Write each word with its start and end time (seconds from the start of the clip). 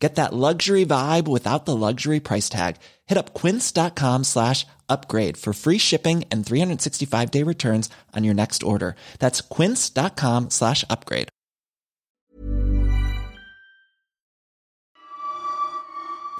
Get 0.00 0.16
that 0.16 0.32
luxury 0.32 0.86
vibe 0.88 1.28
without 1.28 1.66
the 1.68 1.76
luxury 1.76 2.20
price 2.20 2.48
tag. 2.48 2.76
Hit 3.04 3.18
up 3.20 3.34
quince.com 3.36 4.24
slash 4.24 4.64
upgrade 4.88 5.36
for 5.36 5.52
free 5.52 5.76
shipping 5.76 6.24
and 6.32 6.40
365 6.44 7.30
day 7.30 7.44
returns 7.44 7.92
on 8.16 8.24
your 8.24 8.34
next 8.34 8.62
order. 8.64 8.96
That's 9.20 9.44
quince.com 9.44 10.48
slash 10.48 10.84
upgrade. 10.88 11.28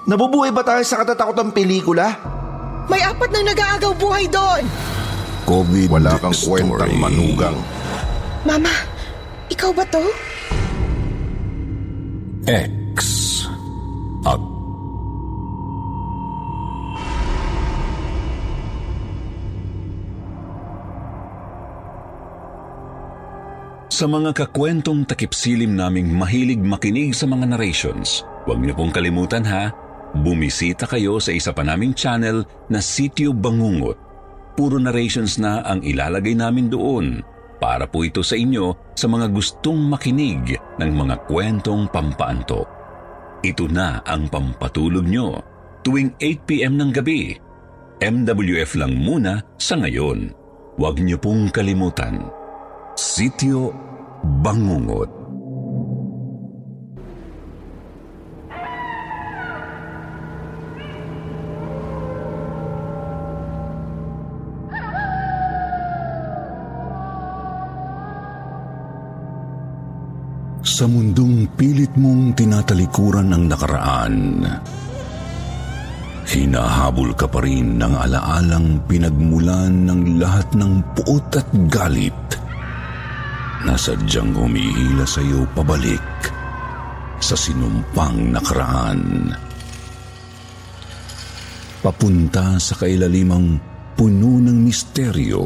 Nabubuhay 0.09 0.49
ba 0.49 0.65
tayo 0.65 0.81
sa 0.81 1.05
katatakotang 1.05 1.53
pelikula? 1.53 2.17
May 2.89 3.05
apat 3.05 3.29
na 3.29 3.53
nag-aagaw 3.53 3.93
buhay 4.01 4.25
doon. 4.25 4.65
COVID 5.45 5.87
Wala 5.93 6.17
kang 6.17 6.33
story. 6.33 6.65
kwentang 6.65 6.97
manugang. 6.97 7.57
Mama, 8.41 8.73
ikaw 9.53 9.69
ba 9.69 9.85
to? 9.93 10.01
X. 12.49 12.97
At 14.25 14.41
Sa 23.91 24.09
mga 24.09 24.33
kakwentong 24.33 25.05
takipsilim 25.05 25.77
naming 25.77 26.09
mahilig 26.09 26.57
makinig 26.57 27.13
sa 27.13 27.29
mga 27.29 27.53
narrations, 27.53 28.25
huwag 28.49 28.57
niyo 28.57 28.73
pong 28.73 28.89
kalimutan 28.89 29.45
ha, 29.45 29.69
bumisita 30.17 30.89
kayo 30.89 31.21
sa 31.21 31.29
isa 31.35 31.53
pa 31.53 31.61
naming 31.61 31.93
channel 31.93 32.41
na 32.71 32.81
Sityo 32.81 33.29
Bangungot. 33.29 33.99
Puro 34.57 34.81
narrations 34.81 35.37
na 35.37 35.61
ang 35.61 35.85
ilalagay 35.85 36.33
namin 36.33 36.71
doon 36.71 37.21
para 37.61 37.85
po 37.85 38.01
ito 38.01 38.25
sa 38.25 38.33
inyo 38.33 38.73
sa 38.97 39.05
mga 39.05 39.29
gustong 39.29 39.77
makinig 39.85 40.57
ng 40.81 40.91
mga 40.97 41.29
kwentong 41.29 41.85
pampaanto. 41.93 42.80
Ito 43.41 43.65
na 43.73 44.05
ang 44.05 44.29
pampatulog 44.29 45.09
nyo 45.09 45.41
tuwing 45.81 46.13
8pm 46.21 46.77
ng 46.77 46.91
gabi. 46.93 47.33
MWF 47.97 48.77
lang 48.77 48.93
muna 48.97 49.41
sa 49.57 49.81
ngayon. 49.81 50.29
Huwag 50.77 51.01
niyo 51.01 51.17
pong 51.17 51.49
kalimutan. 51.49 52.21
Sityo 52.93 53.73
Bangungot. 54.45 55.20
Sa 70.81 70.89
mundong 70.89 71.45
pilit 71.53 71.93
mong 71.93 72.33
tinatalikuran 72.33 73.29
ang 73.29 73.45
nakaraan, 73.45 74.41
hinahabol 76.25 77.13
ka 77.13 77.29
pa 77.29 77.37
rin 77.45 77.77
ng 77.77 77.93
alaalang 78.01 78.81
pinagmulan 78.89 79.85
ng 79.85 80.17
lahat 80.17 80.49
ng 80.57 80.81
puot 80.97 81.37
at 81.37 81.45
galit 81.69 82.17
na 83.61 83.77
sadyang 83.77 84.33
humihila 84.33 85.05
sa 85.05 85.21
iyo 85.21 85.45
pabalik 85.53 86.01
sa 87.21 87.37
sinumpang 87.37 88.33
nakaraan. 88.33 89.37
Papunta 91.85 92.57
sa 92.57 92.73
kailalimang 92.73 93.61
puno 93.93 94.33
ng 94.41 94.57
misteryo 94.65 95.45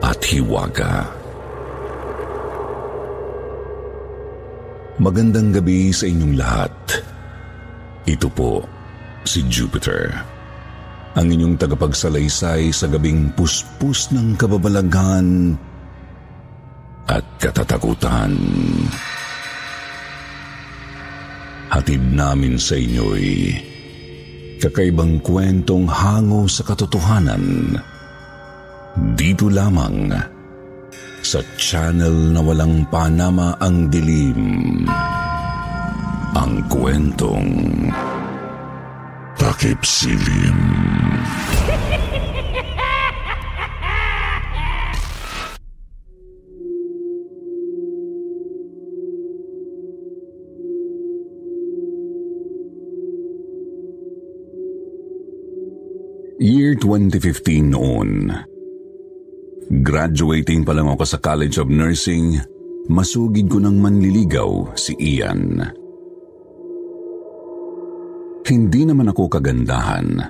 at 0.00 0.24
hiwaga. 0.24 1.17
Magandang 4.98 5.54
gabi 5.54 5.94
sa 5.94 6.10
inyong 6.10 6.34
lahat. 6.34 6.74
Ito 8.02 8.26
po 8.34 8.66
si 9.22 9.46
Jupiter. 9.46 10.10
Ang 11.14 11.38
inyong 11.38 11.54
tagapagsalaysay 11.54 12.74
sa 12.74 12.90
gabing 12.90 13.30
puspus 13.38 14.10
ng 14.10 14.34
kababalaghan 14.34 15.54
at 17.06 17.22
katatakutan. 17.38 18.34
Hatid 21.70 22.02
namin 22.02 22.58
sa 22.58 22.74
inyo'y 22.74 23.54
kakaibang 24.58 25.22
kwentong 25.22 25.86
hango 25.86 26.50
sa 26.50 26.66
katotohanan. 26.66 27.78
Dito 29.14 29.46
lamang 29.46 30.10
sa 30.10 30.37
channel 31.60 32.32
na 32.32 32.40
walang 32.40 32.88
panama 32.88 33.52
ang 33.60 33.92
dilim. 33.92 34.88
Ang 36.32 36.64
kwentong 36.72 37.92
Takip 39.36 39.84
Silim. 39.84 40.56
Year 56.40 56.72
2015 56.80 57.68
noon. 57.68 58.32
Graduating 59.68 60.64
pa 60.64 60.72
lang 60.72 60.88
ako 60.88 61.04
sa 61.04 61.20
College 61.20 61.60
of 61.60 61.68
Nursing, 61.68 62.40
masugid 62.88 63.52
ko 63.52 63.60
ng 63.60 63.76
manliligaw 63.76 64.72
si 64.72 64.96
Ian. 64.96 65.60
Hindi 68.48 68.80
naman 68.88 69.12
ako 69.12 69.28
kagandahan, 69.28 70.24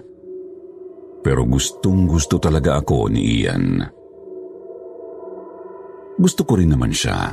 pero 1.22 1.46
gustong 1.46 2.10
gusto 2.10 2.42
talaga 2.42 2.82
ako 2.82 3.14
ni 3.14 3.46
Ian. 3.46 3.78
Gusto 6.18 6.42
ko 6.42 6.58
rin 6.58 6.74
naman 6.74 6.90
siya. 6.90 7.30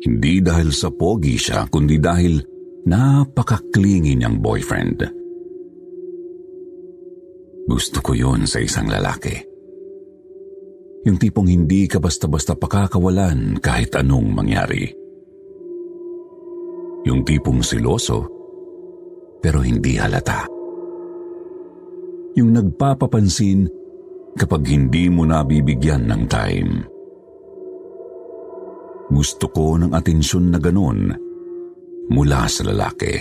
Hindi 0.00 0.40
dahil 0.40 0.72
sa 0.72 0.88
pogi 0.88 1.36
siya, 1.36 1.68
kundi 1.68 2.00
dahil 2.00 2.40
napaka-clingy 2.88 4.16
niyang 4.16 4.40
boyfriend. 4.40 5.04
Gusto 7.68 8.00
ko 8.00 8.16
yon 8.16 8.48
sa 8.48 8.64
isang 8.64 8.88
lalaki. 8.88 9.49
Yung 11.00 11.16
tipong 11.16 11.48
hindi 11.48 11.88
ka 11.88 11.96
basta-basta 11.96 12.52
pakakawalan 12.52 13.56
kahit 13.64 13.96
anong 13.96 14.36
mangyari. 14.36 14.84
Yung 17.08 17.24
tipong 17.24 17.64
siloso, 17.64 18.28
pero 19.40 19.64
hindi 19.64 19.96
halata. 19.96 20.44
Yung 22.36 22.52
nagpapapansin 22.52 23.64
kapag 24.36 24.68
hindi 24.68 25.08
mo 25.08 25.24
nabibigyan 25.24 26.04
ng 26.04 26.22
time. 26.28 26.72
Gusto 29.10 29.48
ko 29.50 29.80
ng 29.80 29.96
atensyon 29.96 30.52
na 30.52 30.60
ganun 30.60 31.10
mula 32.12 32.44
sa 32.46 32.62
lalaki. 32.68 33.14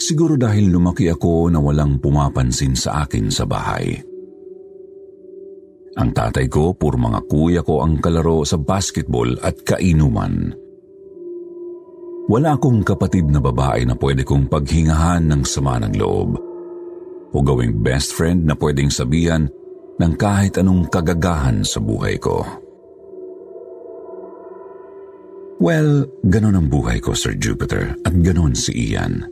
Siguro 0.00 0.40
dahil 0.40 0.72
lumaki 0.72 1.12
ako 1.12 1.52
na 1.52 1.60
walang 1.60 2.00
pumapansin 2.00 2.72
sa 2.72 3.04
akin 3.04 3.28
sa 3.28 3.44
bahay. 3.44 4.09
Ang 5.98 6.14
tatay 6.14 6.46
ko, 6.46 6.70
puro 6.78 6.94
mga 6.94 7.26
kuya 7.26 7.60
ko 7.66 7.82
ang 7.82 7.98
kalaro 7.98 8.46
sa 8.46 8.54
basketball 8.54 9.34
at 9.42 9.58
kainuman. 9.66 10.54
Wala 12.30 12.54
akong 12.54 12.86
kapatid 12.86 13.26
na 13.26 13.42
babae 13.42 13.82
na 13.82 13.98
pwede 13.98 14.22
kong 14.22 14.46
paghingahan 14.46 15.26
ng 15.26 15.42
sama 15.42 15.82
ng 15.82 15.98
loob 15.98 16.38
o 17.30 17.36
gawing 17.42 17.82
best 17.82 18.14
friend 18.14 18.46
na 18.46 18.54
pwedeng 18.54 18.86
sabihan 18.86 19.50
ng 19.98 20.12
kahit 20.14 20.54
anong 20.62 20.86
kagagahan 20.86 21.66
sa 21.66 21.82
buhay 21.82 22.22
ko. 22.22 22.42
Well, 25.60 26.06
ganon 26.24 26.56
ang 26.56 26.68
buhay 26.72 27.02
ko, 27.04 27.12
Sir 27.12 27.36
Jupiter, 27.36 27.92
at 28.06 28.14
ganon 28.24 28.56
si 28.56 28.94
Ian. 28.94 29.26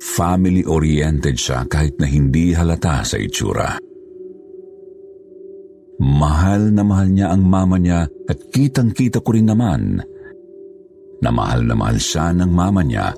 Family-oriented 0.00 1.40
siya 1.40 1.64
kahit 1.64 1.96
na 1.96 2.04
hindi 2.04 2.52
halata 2.52 3.00
sa 3.00 3.16
itsura. 3.16 3.89
Mahal 6.00 6.72
na 6.72 6.80
mahal 6.80 7.12
niya 7.12 7.28
ang 7.28 7.44
mama 7.44 7.76
niya 7.76 8.08
at 8.08 8.38
kitang-kita 8.48 9.20
ko 9.20 9.36
rin 9.36 9.52
naman 9.52 10.00
na 11.20 11.28
mahal 11.28 11.68
na 11.68 11.76
mahal 11.76 12.00
siya 12.00 12.32
ng 12.32 12.48
mama 12.48 12.80
niya 12.80 13.12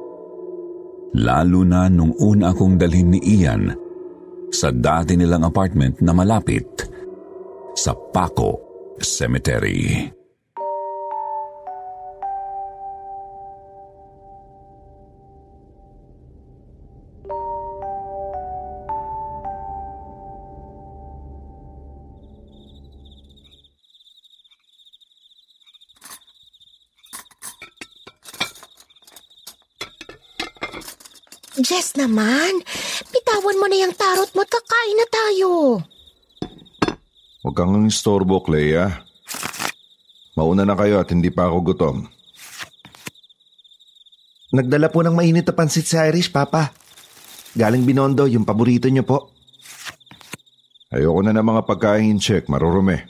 lalo 1.14 1.62
na 1.62 1.86
nung 1.86 2.10
una 2.18 2.50
akong 2.50 2.74
dalhin 2.74 3.14
ni 3.14 3.20
Ian 3.38 3.70
sa 4.50 4.74
dati 4.74 5.14
nilang 5.14 5.46
apartment 5.46 6.02
na 6.02 6.10
malapit 6.10 6.66
sa 7.78 7.94
Paco 7.94 8.60
Cemetery. 8.98 10.21
Naman, 32.02 32.58
bitawan 33.14 33.58
mo 33.58 33.66
na 33.70 33.76
yung 33.78 33.94
tarot 33.94 34.30
mo 34.34 34.42
at 34.42 34.50
kakain 34.50 34.98
na 34.98 35.06
tayo. 35.06 35.50
Huwag 37.42 37.54
kang 37.58 37.86
istorbo, 37.86 38.42
Clea. 38.42 39.02
Mauna 40.38 40.66
na 40.66 40.78
kayo 40.78 40.98
at 40.98 41.10
hindi 41.10 41.28
pa 41.28 41.50
ako 41.50 41.58
gutom. 41.74 41.96
Nagdala 44.52 44.92
po 44.92 45.00
ng 45.00 45.16
mainit 45.16 45.48
na 45.48 45.54
pansit 45.56 45.88
si 45.88 45.96
Irish, 45.96 46.28
Papa. 46.28 46.76
Galing 47.56 47.84
Binondo, 47.84 48.28
yung 48.28 48.44
paborito 48.44 48.88
niyo 48.88 49.04
po. 49.04 49.32
Ayoko 50.92 51.24
na 51.24 51.32
ng 51.32 51.44
mga 51.44 51.62
pagkain 51.64 52.20
check, 52.20 52.52
marurumi. 52.52 53.00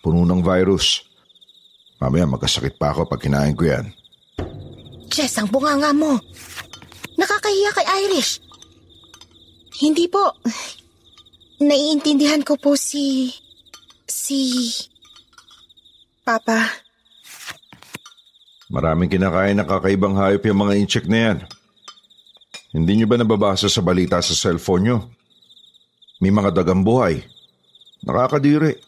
Puno 0.00 0.24
ng 0.24 0.40
virus. 0.40 1.04
Mamaya 2.00 2.24
magkasakit 2.24 2.80
pa 2.80 2.96
ako 2.96 3.04
pag 3.04 3.20
kinain 3.20 3.52
ko 3.52 3.68
yan. 3.68 3.92
Jess, 5.12 5.36
ang 5.36 5.52
bunganga 5.52 5.92
mo. 5.92 6.16
Nakakahiya 7.50 7.70
kay 7.74 7.88
Irish. 8.06 8.32
Hindi 9.82 10.06
po. 10.06 10.38
Naiintindihan 11.58 12.46
ko 12.46 12.54
po 12.54 12.78
si... 12.78 13.34
si... 14.06 14.70
Papa. 16.22 16.70
Maraming 18.70 19.10
kinakain 19.10 19.58
na 19.58 19.66
kakaibang 19.66 20.14
hayop 20.14 20.46
yung 20.46 20.62
mga 20.62 20.78
incheck 20.78 21.10
na 21.10 21.18
yan. 21.18 21.38
Hindi 22.70 23.02
nyo 23.02 23.06
ba 23.10 23.18
nababasa 23.18 23.66
sa 23.66 23.82
balita 23.82 24.22
sa 24.22 24.30
cellphone 24.30 24.82
nyo? 24.86 24.98
May 26.22 26.30
mga 26.30 26.54
dagang 26.54 26.86
buhay. 26.86 27.18
Nakakadiri. 28.06 28.78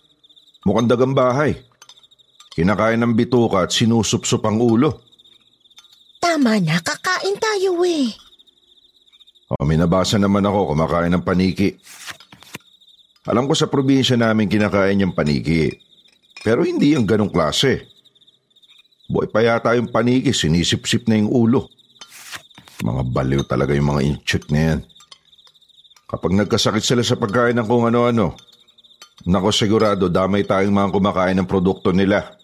Mukhang 0.63 0.87
dagang 0.87 1.19
bahay. 1.19 1.59
Kinakain 2.55 3.03
ng 3.03 3.19
bituka 3.19 3.67
at 3.67 3.75
sinusupsup 3.75 4.47
ang 4.47 4.63
ulo. 4.63 5.03
Tama 6.23 6.63
na, 6.63 6.79
kakain 6.79 7.35
tayo 7.43 7.83
eh. 7.83 8.15
O, 9.53 9.65
may 9.69 9.77
nabasa 9.77 10.17
naman 10.17 10.47
ako 10.49 10.73
kumakain 10.73 11.13
ng 11.13 11.25
paniki. 11.25 11.77
Alam 13.29 13.47
ko 13.47 13.55
sa 13.55 13.69
probinsya 13.69 14.17
namin 14.17 14.49
kinakain 14.49 15.03
yung 15.05 15.15
paniki. 15.15 15.71
Pero 16.43 16.65
hindi 16.65 16.97
yung 16.97 17.07
ganong 17.07 17.31
klase. 17.31 17.87
Boy 19.07 19.29
pa 19.29 19.45
yata 19.45 19.77
yung 19.77 19.93
paniki, 19.93 20.33
sinisip-sip 20.33 21.07
na 21.07 21.21
yung 21.21 21.31
ulo. 21.31 21.69
Mga 22.83 23.03
baliw 23.13 23.43
talaga 23.47 23.77
yung 23.77 23.95
mga 23.95 24.03
inchik 24.09 24.49
na 24.51 24.61
yan. 24.73 24.81
Kapag 26.09 26.33
nagkasakit 26.35 26.83
sila 26.83 27.05
sa 27.05 27.21
pagkain 27.21 27.55
ng 27.57 27.69
kung 27.69 27.87
ano-ano, 27.87 28.35
nako 29.23 29.55
sigurado 29.55 30.11
damay 30.11 30.43
tayong 30.43 30.75
mga 30.75 30.93
kumakain 30.93 31.37
ng 31.39 31.49
produkto 31.49 31.95
nila. 31.95 32.35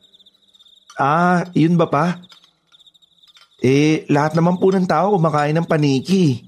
Ah, 0.95 1.43
yun 1.57 1.75
ba 1.75 1.91
pa? 1.91 2.23
Eh, 3.59 4.07
lahat 4.07 4.39
naman 4.39 4.63
po 4.63 4.71
ng 4.71 4.87
tao 4.87 5.19
kumakain 5.19 5.57
ng 5.59 5.67
paniki. 5.67 6.47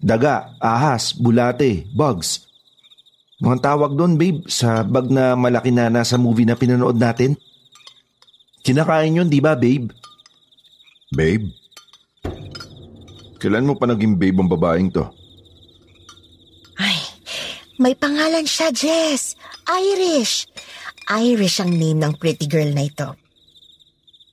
Daga, 0.00 0.56
ahas, 0.56 1.12
bulate, 1.12 1.84
bugs. 1.92 2.48
Mga 3.40 3.60
tawag 3.60 3.92
doon, 3.96 4.16
babe, 4.16 4.48
sa 4.48 4.80
bag 4.80 5.12
na 5.12 5.36
malaki 5.36 5.68
na 5.68 5.92
nasa 5.92 6.16
movie 6.16 6.48
na 6.48 6.56
pinanood 6.56 6.96
natin. 6.96 7.36
Kinakain 8.64 9.16
yun, 9.16 9.28
di 9.28 9.44
ba, 9.44 9.52
babe? 9.52 9.92
Babe? 11.12 11.52
Kailan 13.40 13.68
mo 13.68 13.76
pa 13.76 13.88
naging 13.88 14.16
babe 14.16 14.40
ang 14.40 14.48
babaeng 14.48 14.92
to? 14.92 15.04
Ay, 16.76 17.00
may 17.80 17.96
pangalan 17.96 18.44
siya, 18.44 18.72
Jess. 18.72 19.36
Irish. 19.68 20.48
Irish 21.08 21.60
ang 21.60 21.72
name 21.72 22.00
ng 22.00 22.16
pretty 22.16 22.44
girl 22.48 22.68
na 22.72 22.88
ito. 22.88 23.16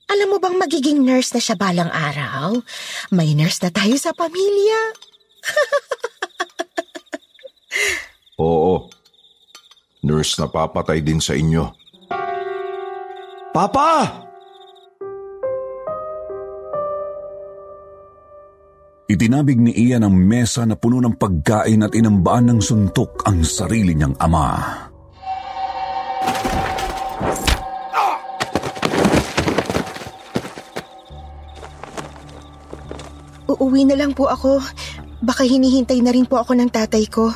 Alam 0.08 0.32
mo 0.32 0.38
bang 0.40 0.56
magiging 0.56 1.04
nurse 1.04 1.36
na 1.36 1.40
siya 1.40 1.56
balang 1.56 1.92
araw? 1.92 2.60
May 3.12 3.36
nurse 3.36 3.60
na 3.60 3.68
tayo 3.68 3.96
sa 4.00 4.16
pamilya. 4.16 5.07
Oo. 8.38 8.86
Nurse 10.06 10.38
na 10.38 10.46
papatay 10.46 11.02
din 11.02 11.18
sa 11.18 11.34
inyo. 11.34 11.68
Papa! 13.50 14.24
Itinabig 19.08 19.56
ni 19.56 19.72
Ian 19.88 20.04
ang 20.04 20.12
mesa 20.12 20.68
na 20.68 20.76
puno 20.76 21.00
ng 21.00 21.16
pagkain 21.16 21.80
at 21.80 21.96
inambaan 21.96 22.52
ng 22.52 22.60
suntok 22.60 23.24
ang 23.24 23.40
sarili 23.40 23.96
niyang 23.96 24.12
ama. 24.20 24.52
Uuwi 33.48 33.88
na 33.88 33.96
lang 33.96 34.12
po 34.12 34.28
ako. 34.28 34.60
Baka 35.18 35.42
hinihintay 35.42 35.98
na 36.02 36.14
rin 36.14 36.26
po 36.26 36.38
ako 36.38 36.54
ng 36.54 36.70
tatay 36.70 37.06
ko. 37.10 37.34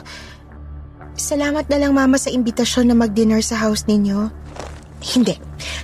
Salamat 1.18 1.66
na 1.66 1.76
lang 1.82 1.92
mama 1.92 2.16
sa 2.16 2.30
imbitasyon 2.30 2.88
na 2.88 2.96
mag-dinner 2.96 3.42
sa 3.42 3.58
house 3.58 3.84
ninyo. 3.90 4.30
Hindi. 5.02 5.34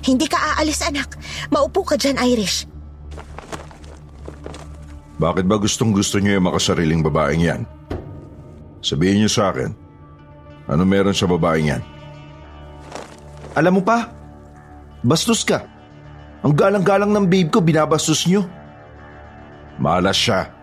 Hindi 0.06 0.26
ka 0.30 0.38
aalis 0.54 0.80
anak. 0.86 1.18
Maupo 1.50 1.82
ka 1.82 1.98
dyan, 1.98 2.16
Irish. 2.22 2.64
Bakit 5.18 5.44
ba 5.50 5.58
gustong 5.58 5.90
gusto 5.90 6.22
niyo 6.22 6.38
yung 6.38 6.46
makasariling 6.46 7.02
babaeng 7.02 7.42
yan? 7.42 7.62
Sabihin 8.78 9.26
niyo 9.26 9.30
sa 9.30 9.50
akin, 9.50 9.74
ano 10.70 10.82
meron 10.86 11.16
sa 11.16 11.26
babaeng 11.26 11.74
yan? 11.74 11.82
Alam 13.58 13.80
mo 13.80 13.82
pa, 13.82 14.06
bastos 15.02 15.42
ka. 15.42 15.66
Ang 16.46 16.54
galang-galang 16.54 17.10
ng 17.10 17.26
babe 17.26 17.50
ko, 17.50 17.58
binabastos 17.58 18.22
nyo. 18.30 18.46
Malas 19.82 20.14
siya. 20.14 20.57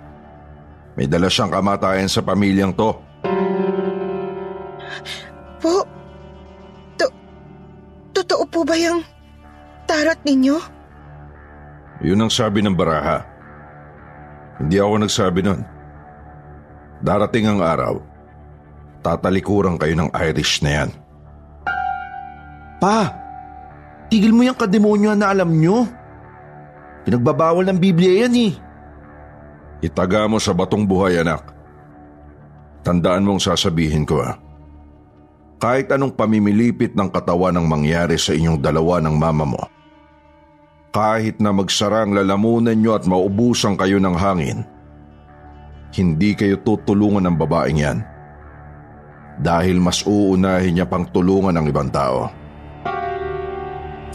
May 0.96 1.12
dala 1.12 1.28
siyang 1.28 1.52
kamatayan 1.52 2.08
sa 2.08 2.24
pamilyang 2.24 2.72
to. 2.72 2.96
Po, 5.60 5.84
to, 6.96 7.06
totoo 8.16 8.44
po 8.48 8.64
ba 8.64 8.80
yung 8.80 9.04
tarot 9.84 10.20
ninyo? 10.24 10.56
Yun 12.00 12.24
ang 12.24 12.32
sabi 12.32 12.64
ng 12.64 12.76
baraha. 12.76 13.28
Hindi 14.56 14.80
ako 14.80 14.96
nagsabi 15.04 15.40
nun. 15.44 15.62
Darating 17.04 17.46
ang 17.52 17.60
araw, 17.60 18.00
tatalikuran 19.04 19.76
kayo 19.76 20.00
ng 20.00 20.10
Irish 20.16 20.64
na 20.64 20.72
yan. 20.84 20.90
Pa, 22.80 23.12
tigil 24.08 24.32
mo 24.32 24.48
yung 24.48 24.56
kademonyo 24.56 25.12
na 25.12 25.36
alam 25.36 25.52
nyo. 25.52 25.84
Pinagbabawal 27.04 27.68
ng 27.68 27.80
Biblia 27.84 28.26
yan 28.26 28.36
eh. 28.48 28.54
Itaga 29.84 30.28
mo 30.30 30.40
sa 30.40 30.56
batong 30.56 30.88
buhay 30.88 31.20
anak. 31.20 31.52
Tandaan 32.86 33.26
mong 33.26 33.42
sasabihin 33.42 34.06
ko 34.06 34.22
ah. 34.22 34.38
Kahit 35.58 35.90
anong 35.90 36.14
pamimilipit 36.14 36.94
ng 36.94 37.10
katawan 37.10 37.58
ang 37.58 37.66
mangyari 37.66 38.20
sa 38.20 38.36
inyong 38.36 38.60
dalawa 38.62 39.02
ng 39.02 39.16
mama 39.16 39.46
mo, 39.48 39.64
kahit 40.96 41.42
na 41.44 41.52
magsarang 41.52 42.16
lalamunan 42.16 42.76
nyo 42.78 42.96
at 42.96 43.04
maubusan 43.04 43.76
kayo 43.76 44.00
ng 44.00 44.16
hangin, 44.16 44.64
hindi 45.96 46.36
kayo 46.36 46.60
tutulungan 46.64 47.24
ng 47.28 47.36
babaeng 47.36 47.80
yan. 47.80 48.00
Dahil 49.40 49.84
mas 49.84 50.04
uunahin 50.08 50.80
niya 50.80 50.88
pang 50.88 51.04
tulungan 51.08 51.56
ng 51.60 51.66
ibang 51.68 51.92
tao. 51.92 52.32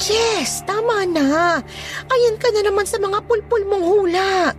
Jess, 0.00 0.64
tama 0.64 1.04
na. 1.04 1.60
Ayan 2.08 2.36
ka 2.40 2.48
na 2.56 2.64
naman 2.64 2.88
sa 2.88 2.96
mga 2.96 3.20
pulpul 3.28 3.60
mong 3.68 3.84
hula. 3.84 4.56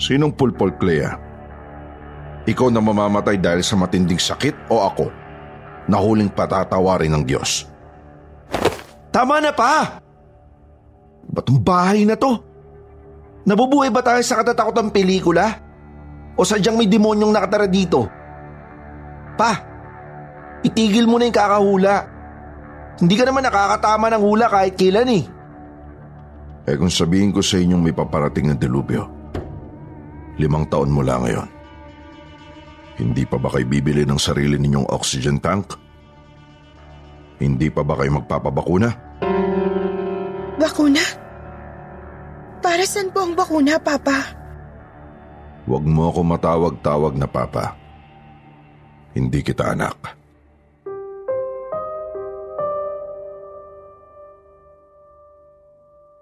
Sinong 0.00 0.32
pulpol, 0.32 0.72
Clea? 0.80 1.12
Ikaw 2.48 2.72
na 2.72 2.80
mamamatay 2.80 3.36
dahil 3.36 3.60
sa 3.60 3.76
matinding 3.76 4.16
sakit 4.16 4.72
o 4.72 4.80
ako 4.80 5.12
na 5.92 6.00
huling 6.00 6.32
patatawarin 6.32 7.12
ng 7.12 7.24
Diyos? 7.28 7.68
Tama 9.12 9.44
na 9.44 9.52
pa! 9.52 10.00
Ba't 11.28 11.46
ang 11.52 11.60
bahay 11.60 12.08
na 12.08 12.16
to? 12.16 12.40
Nabubuhay 13.44 13.92
ba 13.92 14.00
tayo 14.00 14.24
sa 14.24 14.40
katatakotang 14.40 14.88
pelikula? 14.88 15.60
O 16.32 16.48
sadyang 16.48 16.80
may 16.80 16.88
demonyong 16.88 17.36
nakatara 17.36 17.68
dito? 17.68 18.08
Pa, 19.36 19.52
itigil 20.64 21.04
mo 21.04 21.20
na 21.20 21.28
yung 21.28 21.36
kakahula. 21.36 21.96
Hindi 23.04 23.14
ka 23.20 23.28
naman 23.28 23.44
nakakatama 23.44 24.08
ng 24.16 24.22
hula 24.24 24.48
kahit 24.48 24.80
kailan 24.80 25.12
eh. 25.12 25.24
Eh 26.64 26.76
kung 26.80 26.88
sabihin 26.88 27.36
ko 27.36 27.44
sa 27.44 27.60
inyong 27.60 27.84
may 27.84 27.92
paparating 27.92 28.48
na 28.48 28.56
delubyo, 28.56 29.19
limang 30.36 30.68
taon 30.68 30.92
mula 30.92 31.18
ngayon, 31.24 31.48
Hindi 33.00 33.24
pa 33.24 33.40
ba 33.40 33.48
kayo 33.48 33.64
bibili 33.64 34.04
ng 34.04 34.20
sarili 34.20 34.60
ninyong 34.60 34.92
oxygen 34.92 35.40
tank? 35.40 35.72
Hindi 37.40 37.72
pa 37.72 37.80
ba 37.80 37.96
kayo 37.96 38.20
magpapabakuna? 38.20 38.88
Bakuna? 40.60 41.00
Para 42.60 42.84
saan 42.84 43.08
po 43.08 43.24
ang 43.24 43.32
bakuna, 43.32 43.80
Papa? 43.80 44.36
Huwag 45.64 45.84
mo 45.88 46.12
ako 46.12 46.20
matawag-tawag 46.28 47.16
na 47.16 47.24
papa. 47.24 47.72
Hindi 49.16 49.40
kita 49.40 49.72
anak. 49.72 49.96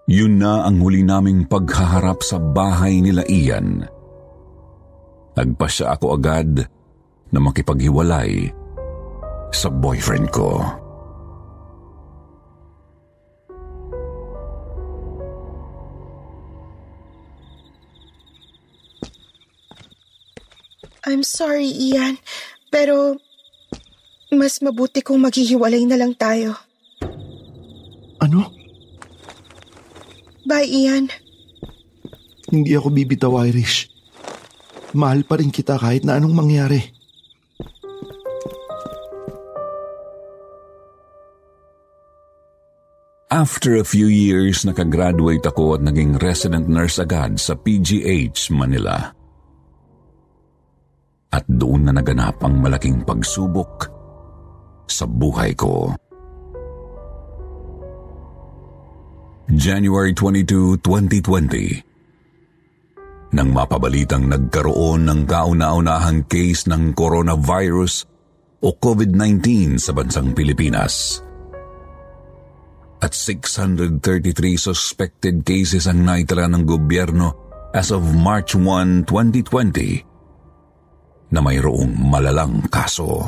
Yun 0.09 0.41
na 0.41 0.63
ang 0.63 0.79
huli 0.79 1.03
naming 1.05 1.45
paghaharap 1.45 2.23
sa 2.23 2.39
bahay 2.41 2.97
nila 3.03 3.21
Ian. 3.29 3.98
Nagpasya 5.37 5.97
ako 5.97 6.17
agad 6.17 6.65
na 7.29 7.39
makipaghiwalay 7.41 8.49
sa 9.53 9.69
boyfriend 9.69 10.29
ko. 10.29 10.61
I'm 21.09 21.25
sorry, 21.25 21.65
Ian. 21.65 22.21
Pero 22.69 23.17
mas 24.29 24.61
mabuti 24.61 25.01
kung 25.01 25.25
maghihiwalay 25.25 25.89
na 25.89 25.97
lang 25.97 26.13
tayo. 26.13 26.53
Ano? 28.21 28.53
Bye, 30.45 30.69
Ian. 30.69 31.09
Hindi 32.53 32.77
ako 32.77 32.93
bibitaw, 32.93 33.33
Irish. 33.49 33.88
Mahal 34.97 35.21
pa 35.21 35.37
rin 35.37 35.53
kita 35.53 35.77
kahit 35.77 36.01
na 36.01 36.17
anong 36.17 36.33
mangyari. 36.33 36.81
After 43.29 43.77
a 43.77 43.85
few 43.85 44.09
years, 44.09 44.65
nakagraduate 44.65 45.45
ako 45.45 45.77
at 45.77 45.85
naging 45.85 46.17
resident 46.17 46.65
nurse 46.65 46.97
agad 46.97 47.37
sa 47.37 47.53
PGH 47.53 48.49
Manila. 48.49 49.13
At 51.29 51.45
doon 51.45 51.85
na 51.85 51.93
naganap 51.93 52.41
ang 52.41 52.57
malaking 52.57 53.05
pagsubok 53.05 53.85
sa 54.89 55.05
buhay 55.05 55.53
ko. 55.53 55.93
January 59.53 60.17
22, 60.17 60.81
2020 60.81 61.88
Nang 63.29 63.53
mapabalitang 63.53 64.25
nagkaroon 64.25 65.05
ng 65.05 65.21
kauna-unahang 65.29 66.25
case 66.25 66.65
ng 66.65 66.97
coronavirus 66.97 68.09
o 68.65 68.73
COVID-19 68.73 69.77
sa 69.77 69.93
bansang 69.93 70.33
Pilipinas. 70.33 71.21
At 72.99 73.15
633 73.15 74.33
suspected 74.59 75.47
cases 75.47 75.87
ang 75.87 76.03
naitala 76.03 76.51
ng 76.51 76.67
gobyerno 76.67 77.49
as 77.71 77.93
of 77.93 78.03
March 78.17 78.57
1, 78.57 79.05
2020 79.07 80.09
na 81.29 81.39
mayroong 81.39 81.93
malalang 82.09 82.65
kaso. 82.67 83.23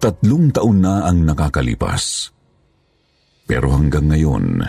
Tatlong 0.00 0.48
taon 0.52 0.80
na 0.80 1.04
ang 1.08 1.24
nakakalipas. 1.28 2.32
Pero 3.44 3.74
hanggang 3.74 4.08
ngayon, 4.08 4.64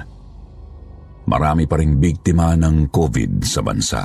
marami 1.32 1.64
pa 1.64 1.80
ring 1.80 1.96
biktima 1.96 2.52
ng 2.60 2.92
COVID 2.92 3.40
sa 3.48 3.64
bansa. 3.64 4.04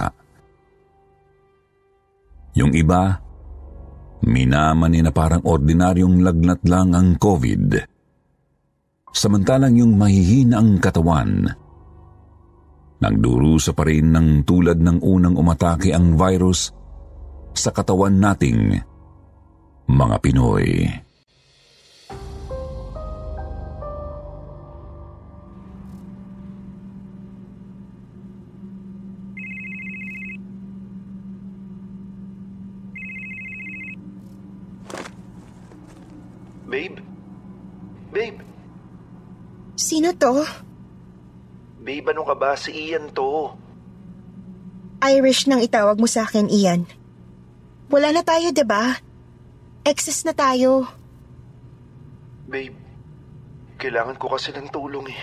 Yung 2.54 2.70
iba, 2.70 3.18
minamani 4.22 5.02
na 5.02 5.10
parang 5.10 5.42
ordinaryong 5.42 6.22
lagnat 6.22 6.62
lang 6.70 6.94
ang 6.94 7.18
COVID. 7.18 7.82
Samantalang 9.10 9.74
yung 9.74 9.98
mahihina 9.98 10.62
ang 10.62 10.78
katawan, 10.78 11.50
nagdurusa 13.02 13.74
pa 13.74 13.82
rin 13.84 14.14
ng 14.14 14.46
tulad 14.46 14.78
ng 14.78 15.02
unang 15.02 15.34
umatake 15.34 15.90
ang 15.92 16.14
virus 16.14 16.70
sa 17.56 17.72
katawan 17.72 18.16
nating 18.16 18.76
mga 19.88 20.16
Pinoy. 20.20 21.05
To? 40.18 40.42
Babe, 41.80 42.10
ano 42.10 42.26
ka 42.26 42.34
ba? 42.34 42.58
Si 42.58 42.74
Ian 42.74 43.12
to. 43.14 43.54
Irish 45.04 45.46
nang 45.46 45.62
itawag 45.62 46.00
mo 46.00 46.08
sa 46.08 46.24
akin, 46.24 46.48
Ian. 46.50 46.88
Wala 47.86 48.10
na 48.10 48.26
tayo, 48.26 48.50
'di 48.50 48.64
ba? 48.66 48.98
Excess 49.86 50.26
na 50.26 50.34
tayo. 50.34 50.90
Babe, 52.50 52.74
kailangan 53.78 54.18
ko 54.18 54.26
kasi 54.34 54.50
ng 54.50 54.66
tulong 54.74 55.06
eh. 55.14 55.22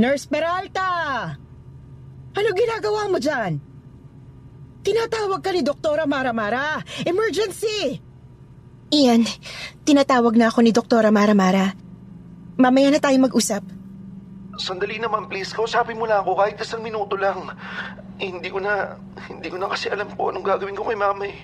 Nurse 0.00 0.24
Peralta! 0.24 0.88
Ano 2.32 2.48
ginagawa 2.56 3.12
mo 3.12 3.20
dyan? 3.20 3.60
Tinatawag 4.80 5.44
ka 5.44 5.52
ni 5.52 5.60
Doktora 5.60 6.08
Maramara. 6.08 6.80
Emergency! 7.04 8.00
Ian, 8.92 9.28
tinatawag 9.84 10.36
na 10.40 10.48
ako 10.48 10.64
ni 10.64 10.72
Doktora 10.72 11.12
Maramara. 11.12 11.76
Mamaya 12.56 12.88
na 12.92 13.00
tayo 13.00 13.16
mag-usap. 13.20 13.64
Sandali 14.60 15.00
naman 15.00 15.26
please, 15.32 15.52
kausapin 15.56 15.96
mo 15.96 16.04
lang 16.04 16.20
ako 16.22 16.36
kahit 16.36 16.60
isang 16.60 16.84
minuto 16.84 17.16
lang. 17.16 17.56
Eh, 18.20 18.28
hindi 18.28 18.52
ko 18.52 18.60
na, 18.60 19.00
hindi 19.26 19.48
ko 19.48 19.56
na 19.56 19.72
kasi 19.72 19.88
alam 19.88 20.12
po 20.12 20.28
anong 20.28 20.44
gagawin 20.44 20.76
ko 20.76 20.84
kay 20.84 20.98
mama 20.98 21.24
eh. 21.24 21.36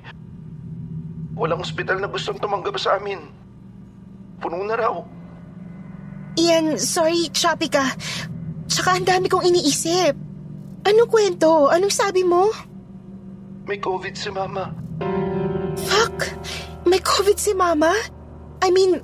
Walang 1.38 1.64
ospital 1.64 1.98
na 1.98 2.10
gustong 2.10 2.36
tumanggap 2.36 2.76
sa 2.76 3.00
amin. 3.00 3.18
Puno 4.38 4.60
na 4.62 4.76
raw. 4.76 4.94
Ian, 6.38 6.76
sorry, 6.78 7.32
choppy 7.32 7.72
ka. 7.72 7.96
Tsaka 8.68 9.00
ang 9.00 9.06
dami 9.08 9.26
kong 9.26 9.48
iniisip. 9.48 10.14
Anong 10.86 11.10
kwento? 11.10 11.72
Anong 11.72 11.90
sabi 11.90 12.22
mo? 12.22 12.52
May 13.66 13.80
COVID 13.80 14.14
si 14.14 14.30
mama. 14.30 14.70
Fuck! 15.88 16.38
May 16.88 17.04
COVID 17.04 17.36
si 17.36 17.52
Mama? 17.52 17.92
I 18.64 18.72
mean, 18.72 18.96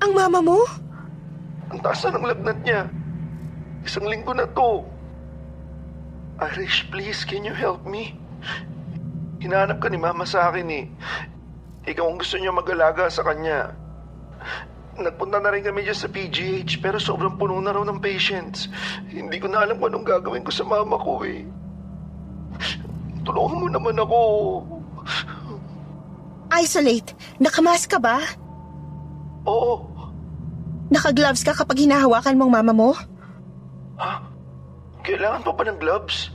ang 0.00 0.12
mama 0.16 0.40
mo? 0.40 0.64
Ang 1.72 1.80
taas 1.80 2.04
na 2.04 2.20
ng 2.20 2.28
lagnat 2.28 2.58
niya. 2.68 2.84
Isang 3.80 4.04
linggo 4.04 4.36
na 4.36 4.44
to. 4.52 4.84
Irish, 6.52 6.84
please, 6.92 7.24
can 7.24 7.48
you 7.48 7.56
help 7.56 7.80
me? 7.88 8.12
Hinahanap 9.40 9.80
ka 9.80 9.88
ni 9.88 9.96
Mama 9.96 10.28
sa 10.28 10.52
akin 10.52 10.68
eh. 10.68 10.84
Ikaw 11.88 12.04
ang 12.04 12.20
gusto 12.20 12.36
niya 12.36 12.52
mag-alaga 12.52 13.08
sa 13.08 13.24
kanya. 13.24 13.72
Nagpunta 15.00 15.40
na 15.40 15.50
rin 15.50 15.64
kami 15.64 15.88
dyan 15.88 15.96
sa 15.96 16.12
PGH 16.12 16.84
pero 16.84 17.00
sobrang 17.00 17.40
puno 17.40 17.56
na 17.58 17.72
raw 17.72 17.82
ng 17.82 17.98
patients. 17.98 18.68
Hindi 19.08 19.40
ko 19.40 19.48
na 19.48 19.64
alam 19.64 19.80
kung 19.80 19.90
anong 19.90 20.06
gagawin 20.06 20.44
ko 20.44 20.52
sa 20.52 20.68
mama 20.68 21.00
ko 21.00 21.24
eh. 21.24 21.42
Tulungan 23.24 23.58
mo 23.64 23.68
naman 23.72 23.96
ako. 23.96 24.18
Isolate. 26.52 27.16
Nakamask 27.40 27.88
ka 27.88 27.96
ba? 27.96 28.20
Oo. 29.48 29.91
Nakagloves 30.92 31.40
ka 31.40 31.56
kapag 31.56 31.88
hinahawakan 31.88 32.36
mong 32.36 32.52
mama 32.52 32.72
mo? 32.76 32.92
Kailangan 35.02 35.40
pa 35.40 35.50
ba 35.56 35.62
ng 35.66 35.78
gloves? 35.80 36.28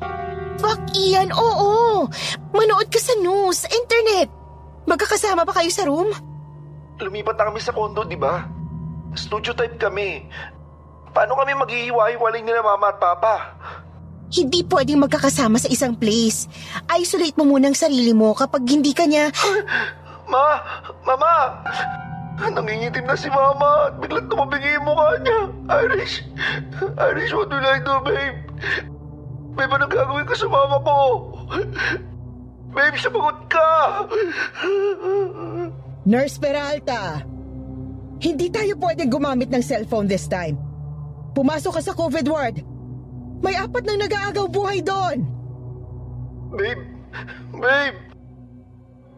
Fuck, 0.57 0.81
Ian, 0.97 1.29
oo. 1.29 2.09
Manood 2.51 2.89
ka 2.89 2.97
sa 2.97 3.13
news, 3.21 3.63
sa 3.63 3.69
internet. 3.69 4.27
Magkakasama 4.89 5.45
pa 5.45 5.53
kayo 5.61 5.69
sa 5.69 5.85
room? 5.85 6.09
Lumipat 6.97 7.37
na 7.37 7.53
kami 7.53 7.61
sa 7.61 7.69
condo, 7.69 8.01
di 8.01 8.17
ba? 8.17 8.49
Studio 9.13 9.53
type 9.53 9.77
kami. 9.77 10.25
Paano 11.13 11.37
kami 11.37 11.53
maghihiwa-hiwalay 11.53 12.41
nila 12.41 12.65
mama 12.65 12.89
at 12.89 12.97
papa? 12.97 13.35
Hindi 14.27 14.65
pwedeng 14.67 15.05
magkakasama 15.05 15.61
sa 15.61 15.69
isang 15.71 15.95
place. 15.95 16.49
Isolate 16.89 17.37
mo 17.37 17.47
muna 17.47 17.71
ang 17.71 17.77
sarili 17.77 18.11
mo 18.11 18.33
kapag 18.33 18.65
hindi 18.65 18.91
ka 18.91 19.05
niya... 19.05 19.29
Ma! 20.31 20.59
Mama! 21.07 21.33
Nangingitim 22.37 23.05
na 23.09 23.17
si 23.17 23.29
Mama 23.33 23.89
at 23.89 23.97
biglang 23.97 24.29
tumabingi 24.29 24.77
yung 24.77 24.85
mukha 24.85 25.17
niya. 25.25 25.39
Irish! 25.85 26.21
Irish, 26.97 27.33
what 27.33 27.49
will 27.49 27.65
I 27.65 27.81
do, 27.81 27.95
babe? 28.05 28.37
Babe, 29.57 29.73
anong 29.73 29.89
gagawin 29.89 30.25
ko 30.29 30.35
sa 30.37 30.45
mama 30.45 30.77
ko? 30.85 30.97
Babe, 32.69 32.93
sumagot 33.01 33.39
ka! 33.49 33.69
Nurse 36.05 36.37
Peralta! 36.37 37.25
Hindi 38.21 38.53
tayo 38.53 38.77
pwedeng 38.77 39.09
gumamit 39.09 39.49
ng 39.49 39.65
cellphone 39.65 40.05
this 40.05 40.29
time. 40.29 40.61
Pumasok 41.33 41.77
ka 41.77 41.81
sa 41.81 41.93
COVID 41.97 42.25
ward. 42.29 42.61
May 43.41 43.57
apat 43.57 43.85
nang 43.85 44.01
nag-aagaw 44.01 44.45
buhay 44.49 44.81
doon. 44.85 45.25
Babe, 46.53 46.81
Babe! 47.57 47.97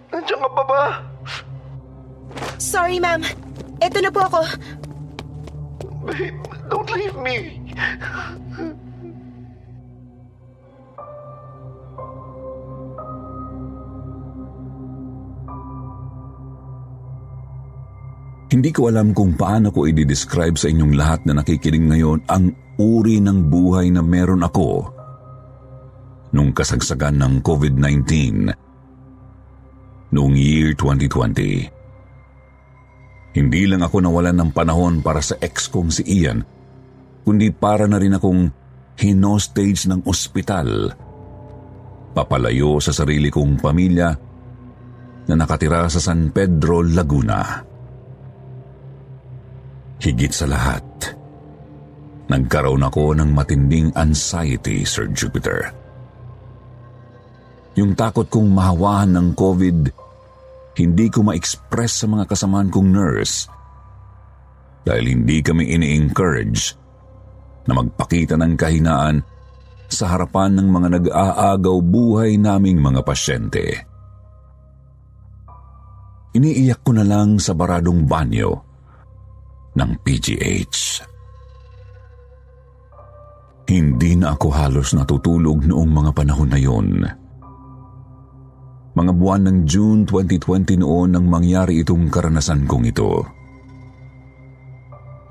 Nandiyan 0.09 0.39
ka 0.39 0.49
pa 0.55 0.63
ba? 0.65 0.83
Sorry, 2.59 2.99
ma'am. 2.99 3.23
Eto 3.79 4.03
na 4.03 4.11
po 4.11 4.27
ako. 4.27 4.41
Babe, 6.09 6.35
don't 6.67 6.89
leave 6.91 7.17
me. 7.19 7.59
Hindi 18.49 18.73
ko 18.73 18.89
alam 18.89 19.13
kung 19.13 19.37
paano 19.37 19.69
ko 19.69 19.85
i-describe 19.85 20.57
sa 20.57 20.73
inyong 20.73 20.97
lahat 20.97 21.21
na 21.29 21.37
nakikinig 21.37 21.85
ngayon 21.85 22.25
ang 22.25 22.49
uri 22.81 23.21
ng 23.21 23.45
buhay 23.45 23.93
na 23.93 24.01
meron 24.01 24.41
ako 24.41 24.89
nung 26.33 26.49
kasagsagan 26.49 27.21
ng 27.21 27.45
COVID-19 27.45 28.09
noong 30.09 30.33
year 30.33 30.73
2020. 30.73 31.78
Hindi 33.29 33.69
lang 33.69 33.85
ako 33.85 34.01
nawalan 34.01 34.37
ng 34.41 34.51
panahon 34.51 35.05
para 35.05 35.21
sa 35.21 35.37
ex 35.37 35.69
kong 35.69 35.93
si 35.93 36.01
Ian, 36.05 36.41
kundi 37.21 37.53
para 37.53 37.85
na 37.85 38.01
rin 38.01 38.17
akong 38.17 38.49
hinostage 38.97 39.85
ng 39.85 40.01
ospital. 40.09 40.91
Papalayo 42.11 42.81
sa 42.81 42.89
sarili 42.89 43.29
kong 43.29 43.61
pamilya 43.61 44.09
na 45.29 45.33
nakatira 45.37 45.85
sa 45.87 46.01
San 46.01 46.33
Pedro, 46.33 46.81
Laguna. 46.81 47.61
Higit 50.01 50.33
sa 50.33 50.49
lahat, 50.49 51.13
nagkaroon 52.33 52.81
ako 52.81 53.13
ng 53.13 53.29
matinding 53.29 53.93
anxiety, 53.93 54.81
Sir 54.81 55.05
Jupiter. 55.13 55.69
Yung 57.77 57.93
takot 57.93 58.25
kong 58.25 58.49
mahawahan 58.49 59.13
ng 59.13 59.27
COVID, 59.37 60.08
hindi 60.77 61.07
ko 61.09 61.25
ma-express 61.25 62.03
sa 62.03 62.07
mga 62.09 62.29
kasamaan 62.29 62.69
kong 62.69 62.89
nurse 62.93 63.49
dahil 64.85 65.05
hindi 65.05 65.41
kami 65.43 65.69
ini-encourage 65.75 66.73
na 67.69 67.77
magpakita 67.77 68.39
ng 68.39 68.53
kahinaan 68.57 69.21
sa 69.89 70.13
harapan 70.13 70.57
ng 70.57 70.67
mga 70.69 70.87
nag-aagaw 71.01 71.77
buhay 71.81 72.37
naming 72.37 72.77
mga 72.77 73.01
pasyente. 73.05 73.65
Iniiyak 76.37 76.85
ko 76.85 76.93
na 76.93 77.05
lang 77.05 77.41
sa 77.41 77.57
baradong 77.57 78.05
banyo 78.05 78.53
ng 79.73 79.91
PGH. 80.05 80.77
Hindi 83.69 84.17
na 84.17 84.33
ako 84.33 84.47
halos 84.49 84.93
natutulog 84.97 85.65
noong 85.65 85.89
mga 85.89 86.11
panahon 86.13 86.49
na 86.49 86.57
yon. 86.57 87.05
Mga 88.99 89.15
buwan 89.15 89.47
ng 89.47 89.57
June 89.63 90.03
2020 90.03 90.83
noon 90.83 91.15
nang 91.15 91.23
mangyari 91.23 91.79
itong 91.87 92.11
karanasan 92.11 92.67
kong 92.67 92.83
ito. 92.91 93.23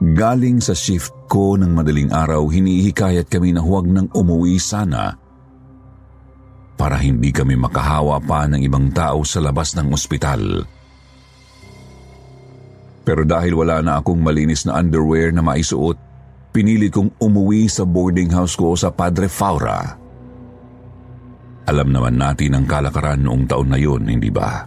Galing 0.00 0.64
sa 0.64 0.72
shift 0.72 1.12
ko 1.28 1.60
ng 1.60 1.76
madaling 1.76 2.08
araw, 2.08 2.48
hinihikayat 2.48 3.28
kami 3.28 3.52
na 3.52 3.60
huwag 3.60 3.84
nang 3.84 4.08
umuwi 4.16 4.56
sana 4.56 5.20
para 6.80 6.96
hindi 6.96 7.28
kami 7.28 7.60
makahawa 7.60 8.16
pa 8.24 8.48
ng 8.48 8.62
ibang 8.64 8.88
tao 8.88 9.20
sa 9.26 9.44
labas 9.44 9.76
ng 9.76 9.92
ospital. 9.92 10.64
Pero 13.04 13.20
dahil 13.28 13.52
wala 13.52 13.84
na 13.84 14.00
akong 14.00 14.22
malinis 14.22 14.64
na 14.64 14.80
underwear 14.80 15.28
na 15.28 15.44
maisuot, 15.44 15.98
pinili 16.56 16.88
kong 16.88 17.20
umuwi 17.20 17.68
sa 17.68 17.84
boarding 17.84 18.32
house 18.32 18.56
ko 18.56 18.72
sa 18.78 18.88
Padre 18.88 19.28
Faura. 19.28 19.97
Alam 21.68 21.92
naman 21.92 22.16
natin 22.16 22.56
ang 22.56 22.64
kalakaran 22.64 23.20
noong 23.20 23.44
taon 23.44 23.68
na 23.68 23.76
yun, 23.76 24.08
hindi 24.08 24.32
ba? 24.32 24.64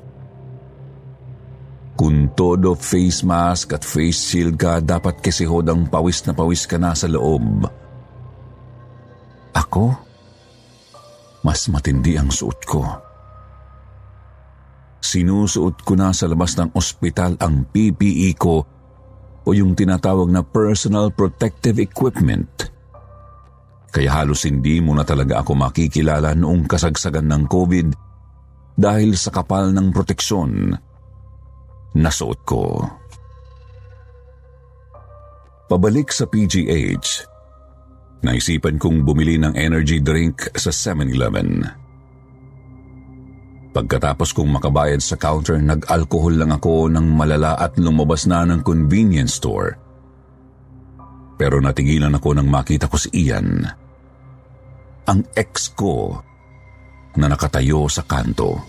Kung 1.98 2.34
todo 2.38 2.78
face 2.78 3.26
mask 3.26 3.74
at 3.74 3.82
face 3.82 4.22
shield 4.22 4.58
ka, 4.58 4.78
dapat 4.78 5.18
kesihodang 5.18 5.90
pawis 5.90 6.22
na 6.30 6.34
pawis 6.38 6.70
ka 6.70 6.78
na 6.78 6.94
sa 6.94 7.10
loob. 7.10 7.66
Ako? 9.58 9.86
Mas 11.42 11.66
matindi 11.74 12.22
ang 12.22 12.30
suot 12.30 12.60
ko. 12.70 12.86
Sinusuot 15.02 15.82
ko 15.82 15.94
na 15.98 16.14
sa 16.14 16.30
labas 16.30 16.54
ng 16.54 16.78
ospital 16.78 17.34
ang 17.42 17.66
PPE 17.66 18.30
ko 18.38 18.62
o 19.42 19.50
yung 19.58 19.74
tinatawag 19.74 20.30
na 20.30 20.46
personal 20.46 21.10
protective 21.10 21.82
equipment. 21.82 22.70
Kaya 23.92 24.24
halos 24.24 24.48
hindi 24.48 24.80
mo 24.80 24.96
na 24.96 25.04
talaga 25.04 25.44
ako 25.44 25.52
makikilala 25.68 26.32
noong 26.32 26.64
kasagsagan 26.64 27.28
ng 27.28 27.44
COVID 27.52 27.88
dahil 28.80 29.20
sa 29.20 29.36
kapal 29.36 29.76
ng 29.76 29.92
proteksyon 29.92 30.72
na 32.00 32.10
suot 32.10 32.40
ko. 32.48 32.88
Pabalik 35.68 36.12
sa 36.16 36.24
PGH, 36.24 37.28
naisipan 38.24 38.80
kong 38.80 39.04
bumili 39.04 39.36
ng 39.36 39.56
energy 39.60 40.00
drink 40.00 40.56
sa 40.56 40.72
7-Eleven. 40.72 41.64
Pagkatapos 43.72 44.36
kong 44.36 44.52
makabayad 44.52 45.00
sa 45.00 45.16
counter, 45.16 45.56
nag-alkohol 45.60 46.36
lang 46.36 46.52
ako 46.52 46.92
ng 46.92 47.08
malala 47.16 47.56
at 47.56 47.80
lumabas 47.80 48.28
na 48.28 48.44
ng 48.44 48.68
convenience 48.68 49.40
store. 49.40 49.80
Pero 51.42 51.58
natigilan 51.58 52.14
ako 52.14 52.38
nang 52.38 52.46
makita 52.54 52.86
ko 52.86 53.02
si 53.02 53.10
Ian. 53.18 53.66
Ang 55.10 55.26
ex 55.34 55.74
ko 55.74 56.14
na 57.18 57.26
nakatayo 57.26 57.90
sa 57.90 58.06
kanto. 58.06 58.62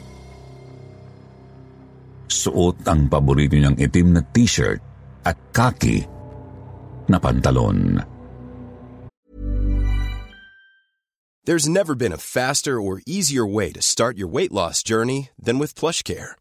Suot 2.33 2.89
ang 2.89 3.13
paborito 3.13 3.61
niyang 3.61 3.77
itim 3.77 4.17
na 4.17 4.25
t-shirt 4.25 4.81
at 5.21 5.37
kaki 5.53 6.01
na 7.13 7.21
pantalon. 7.21 8.01
There's 11.45 11.69
never 11.69 11.93
been 11.93 12.17
a 12.17 12.23
faster 12.23 12.81
or 12.81 13.05
easier 13.05 13.45
way 13.45 13.69
to 13.77 13.85
start 13.85 14.17
your 14.17 14.33
weight 14.33 14.49
loss 14.49 14.81
journey 14.81 15.29
than 15.37 15.61
with 15.61 15.77
PlushCare. 15.77 16.41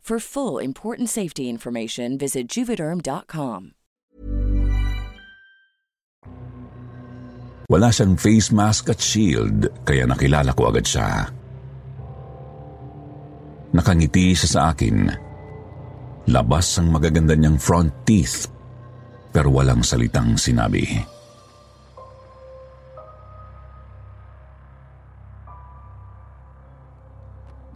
For 0.01 0.17
full 0.17 0.57
important 0.57 1.13
safety 1.13 1.45
information, 1.45 2.17
visit 2.17 2.49
juvederm.com. 2.49 3.77
Wala 7.71 7.87
siyang 7.93 8.19
face 8.19 8.51
mask 8.51 8.91
at 8.91 8.99
shield, 8.99 9.69
kaya 9.87 10.03
nakilala 10.09 10.51
ko 10.57 10.73
agad 10.73 10.83
siya. 10.83 11.31
Nakangiti 13.71 14.35
siya 14.35 14.49
sa 14.49 14.61
akin. 14.75 15.07
Labas 16.27 16.81
ang 16.81 16.91
magaganda 16.91 17.37
niyang 17.37 17.61
front 17.61 17.93
teeth 18.03 18.51
pero 19.31 19.47
walang 19.53 19.85
salitang 19.85 20.35
sinabi. 20.35 20.83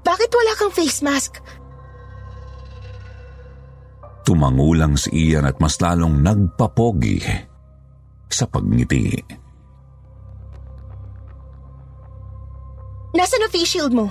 Bakit 0.06 0.30
wala 0.30 0.54
kang 0.60 0.74
face 0.76 1.02
mask? 1.02 1.40
Tumangulang 4.26 4.98
si 4.98 5.30
Ian 5.30 5.46
at 5.46 5.62
mas 5.62 5.78
lalong 5.78 6.26
nagpapogi 6.26 7.22
sa 8.26 8.50
pagngiti. 8.50 9.14
Nasaan 13.16 13.46
na 13.46 13.50
face 13.54 13.70
shield 13.70 13.94
mo? 13.94 14.10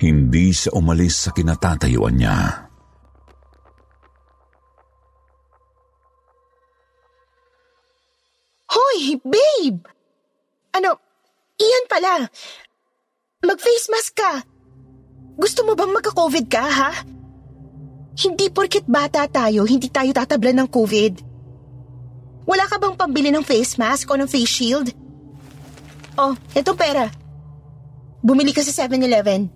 Hindi 0.00 0.52
siya 0.52 0.76
umalis 0.76 1.28
sa 1.28 1.30
kinatatayuan 1.32 2.16
niya. 2.16 2.36
Hoy, 8.70 9.20
babe! 9.20 9.84
Ano, 10.72 10.96
iyan 11.60 11.84
pala. 11.90 12.24
Mag-face 13.44 13.88
mask 13.92 14.14
ka. 14.16 14.59
Gusto 15.40 15.64
mo 15.64 15.72
bang 15.72 15.88
magka-COVID 15.88 16.46
ka, 16.52 16.64
ha? 16.68 16.92
Hindi 18.12 18.52
porket 18.52 18.84
bata 18.84 19.24
tayo, 19.24 19.64
hindi 19.64 19.88
tayo 19.88 20.12
tatablan 20.12 20.60
ng 20.60 20.68
COVID. 20.68 21.14
Wala 22.44 22.68
ka 22.68 22.76
bang 22.76 22.92
pambili 22.92 23.32
ng 23.32 23.40
face 23.40 23.80
mask 23.80 24.04
o 24.12 24.20
ng 24.20 24.28
face 24.28 24.52
shield? 24.52 24.92
Oh, 26.20 26.36
eto 26.52 26.76
pera. 26.76 27.08
Bumili 28.20 28.52
ka 28.52 28.60
sa 28.60 28.84
7-Eleven. 28.84 29.48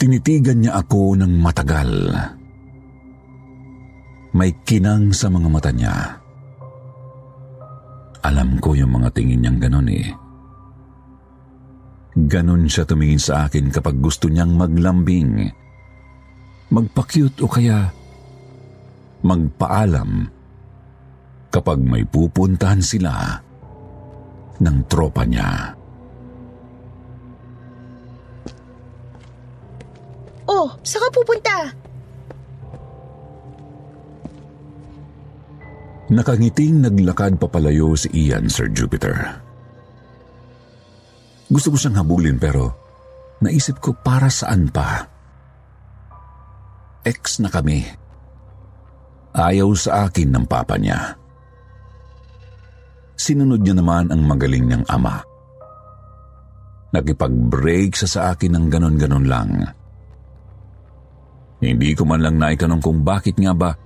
Tinitigan 0.00 0.64
niya 0.64 0.80
ako 0.80 1.18
ng 1.20 1.32
matagal. 1.42 1.90
May 4.36 4.52
kinang 4.64 5.12
sa 5.16 5.32
mga 5.32 5.48
mata 5.48 5.72
niya. 5.72 5.96
Alam 8.24 8.60
ko 8.60 8.76
yung 8.76 8.98
mga 8.98 9.08
tingin 9.16 9.40
niyang 9.40 9.58
ganon 9.62 9.88
eh. 9.88 10.08
Ganon 12.18 12.66
siya 12.66 12.84
tumingin 12.84 13.22
sa 13.22 13.46
akin 13.46 13.70
kapag 13.70 14.02
gusto 14.02 14.26
niyang 14.26 14.52
maglambing. 14.58 15.48
Magpa-cute 16.68 17.40
o 17.40 17.48
kaya 17.48 17.88
magpaalam 19.24 20.28
kapag 21.48 21.80
may 21.80 22.04
pupuntahan 22.04 22.84
sila 22.84 23.40
ng 24.60 24.76
tropa 24.90 25.24
niya. 25.24 25.72
Oh, 30.48 30.68
saan 30.82 31.06
ka 31.06 31.08
pupunta? 31.12 31.56
Nakangiting 36.08 36.80
naglakad 36.80 37.36
papalayo 37.36 37.92
si 37.92 38.08
Ian, 38.16 38.48
Sir 38.48 38.72
Jupiter. 38.72 39.12
Gusto 41.52 41.72
ko 41.72 41.76
siyang 41.76 42.00
habulin 42.00 42.40
pero 42.40 42.72
naisip 43.44 43.76
ko 43.76 43.92
para 43.92 44.32
saan 44.32 44.72
pa. 44.72 45.04
Ex 47.04 47.44
na 47.44 47.52
kami. 47.52 47.84
Ayaw 49.36 49.68
sa 49.76 50.08
akin 50.08 50.32
ng 50.32 50.44
papa 50.48 50.80
niya. 50.80 51.12
Sinunod 53.20 53.60
niya 53.60 53.76
naman 53.76 54.08
ang 54.08 54.24
magaling 54.24 54.64
niyang 54.64 54.88
ama. 54.88 55.20
Nakipag-break 56.88 57.92
sa 58.00 58.08
sa 58.08 58.20
akin 58.32 58.56
ng 58.56 58.66
ganon-ganon 58.72 59.26
lang. 59.28 59.50
Hindi 61.60 61.92
ko 61.92 62.08
man 62.08 62.24
lang 62.24 62.40
naitanong 62.40 62.80
kung 62.80 63.04
bakit 63.04 63.36
nga 63.36 63.52
ba 63.52 63.76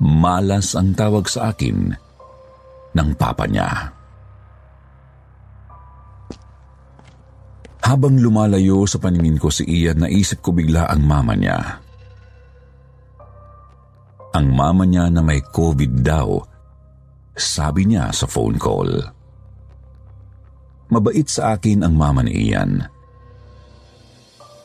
malas 0.00 0.76
ang 0.76 0.92
tawag 0.92 1.24
sa 1.28 1.52
akin 1.52 1.94
ng 2.96 3.10
papa 3.16 3.44
niya. 3.48 3.92
Habang 7.86 8.18
lumalayo 8.18 8.82
sa 8.88 8.98
paningin 8.98 9.38
ko 9.38 9.46
si 9.46 9.62
Ian, 9.62 10.02
naisip 10.02 10.42
ko 10.42 10.50
bigla 10.50 10.90
ang 10.90 11.06
mama 11.06 11.38
niya. 11.38 11.78
Ang 14.34 14.52
mama 14.52 14.82
niya 14.82 15.06
na 15.06 15.22
may 15.22 15.38
COVID 15.38 16.02
daw, 16.02 16.42
sabi 17.32 17.86
niya 17.86 18.10
sa 18.10 18.26
phone 18.26 18.58
call. 18.58 18.90
Mabait 20.90 21.24
sa 21.30 21.54
akin 21.54 21.86
ang 21.86 21.94
mama 21.94 22.26
ni 22.26 22.50
Ian. 22.50 22.82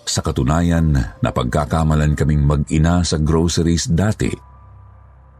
Sa 0.02 0.20
katunayan, 0.26 0.91
napagkakamalan 1.22 2.17
kaming 2.17 2.44
mag-ina 2.44 3.06
sa 3.06 3.22
groceries 3.22 3.86
dati 3.86 4.51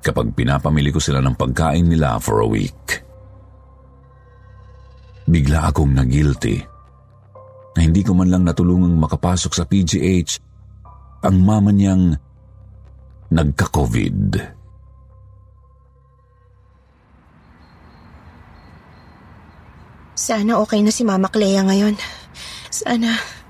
kapag 0.02 0.34
pinapamili 0.34 0.90
ko 0.90 0.98
sila 0.98 1.22
ng 1.22 1.38
pagkain 1.38 1.86
nila 1.86 2.18
for 2.18 2.42
a 2.42 2.48
week. 2.50 3.06
Bigla 5.30 5.70
akong 5.70 5.94
nagilty 5.94 6.60
na 7.78 7.80
hindi 7.80 8.04
ko 8.04 8.12
man 8.12 8.28
lang 8.28 8.44
natulungang 8.44 9.00
makapasok 9.00 9.52
sa 9.56 9.64
PGH 9.64 10.42
ang 11.24 11.38
mama 11.40 11.72
niyang 11.72 12.18
nagka-COVID. 13.32 14.52
Sana 20.18 20.62
okay 20.62 20.86
na 20.86 20.94
si 20.94 21.02
Mama 21.02 21.32
Clea 21.32 21.66
ngayon. 21.66 21.96
Sana. 22.70 23.41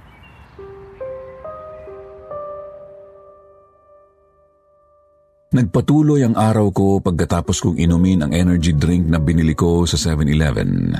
Nagpatuloy 5.51 6.23
ang 6.23 6.39
araw 6.39 6.71
ko 6.71 7.03
pagkatapos 7.03 7.59
kong 7.59 7.75
inumin 7.75 8.23
ang 8.23 8.31
energy 8.31 8.71
drink 8.71 9.03
na 9.11 9.19
binili 9.19 9.51
ko 9.51 9.83
sa 9.83 9.99
7-Eleven. 9.99 10.95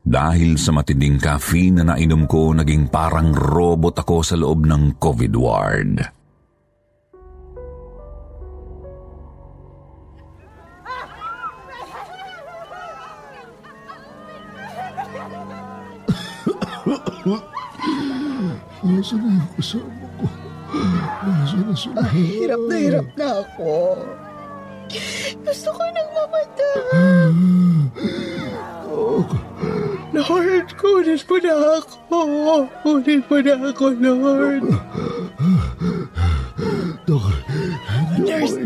Dahil 0.00 0.56
sa 0.56 0.72
matinding 0.72 1.20
caffeine 1.20 1.84
na 1.84 1.92
nainom 1.92 2.24
ko, 2.24 2.56
naging 2.56 2.88
parang 2.88 3.36
robot 3.36 4.00
ako 4.00 4.24
sa 4.24 4.40
loob 4.40 4.64
ng 4.64 4.96
COVID 4.96 5.34
ward. 5.36 6.00
Nasaan 18.80 19.20
na 19.28 19.44
yung 19.44 20.05
Ay, 21.96 22.44
hirap 22.44 22.62
na 22.68 22.76
hirap 22.76 23.08
na 23.16 23.42
ako. 23.42 23.98
Gusto 25.42 25.68
ko 25.74 25.82
nang 25.92 26.10
mamatay. 26.14 26.78
Lord, 30.16 30.68
kunin 30.80 31.20
mo 31.28 31.36
na 31.38 31.54
ako. 31.82 32.70
Kunin 32.82 33.20
mo 33.26 33.36
na 33.42 33.54
ako, 33.68 33.86
Lord. 34.00 34.64
Dok, 37.06 37.26
Nurse. 38.18 38.58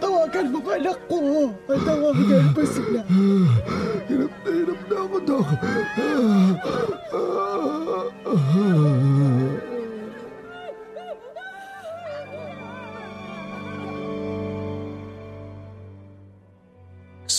Tawagan 0.00 0.46
mo 0.48 0.58
ang 0.64 0.68
anak 0.80 0.98
ko. 1.10 1.52
Tawagan 1.68 2.46
pa 2.56 2.62
sila. 2.64 3.00
Hirap 4.08 4.32
na 4.40 4.50
hirap 4.54 4.80
na 4.88 4.96
ako, 5.04 5.16
Dok. 5.28 5.48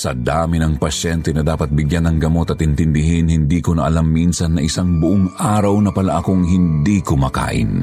Sa 0.05 0.13
dami 0.13 0.61
ng 0.61 0.77
pasyente 0.77 1.33
na 1.33 1.41
dapat 1.41 1.73
bigyan 1.73 2.05
ng 2.05 2.17
gamot 2.21 2.53
at 2.53 2.61
intindihin, 2.61 3.25
hindi 3.25 3.57
ko 3.57 3.73
na 3.73 3.89
alam 3.89 4.05
minsan 4.05 4.53
na 4.53 4.61
isang 4.61 5.01
buong 5.01 5.33
araw 5.33 5.81
na 5.81 5.89
pala 5.89 6.21
akong 6.21 6.45
hindi 6.45 7.01
kumakain. 7.01 7.81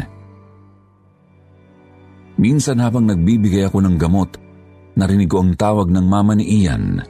Minsan 2.38 2.78
habang 2.78 3.10
nagbibigay 3.10 3.66
ako 3.66 3.82
ng 3.82 3.98
gamot, 3.98 4.38
narinig 4.94 5.34
ko 5.34 5.42
ang 5.42 5.58
tawag 5.58 5.90
ng 5.90 6.06
mama 6.06 6.38
ni 6.38 6.62
Ian. 6.62 7.02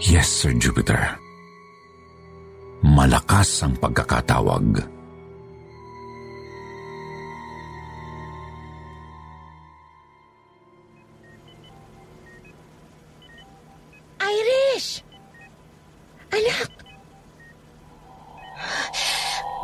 Yes, 0.00 0.40
Sir 0.40 0.56
Jupiter. 0.56 1.20
Malakas 2.80 3.60
ang 3.60 3.76
pagkakatawag. 3.76 4.93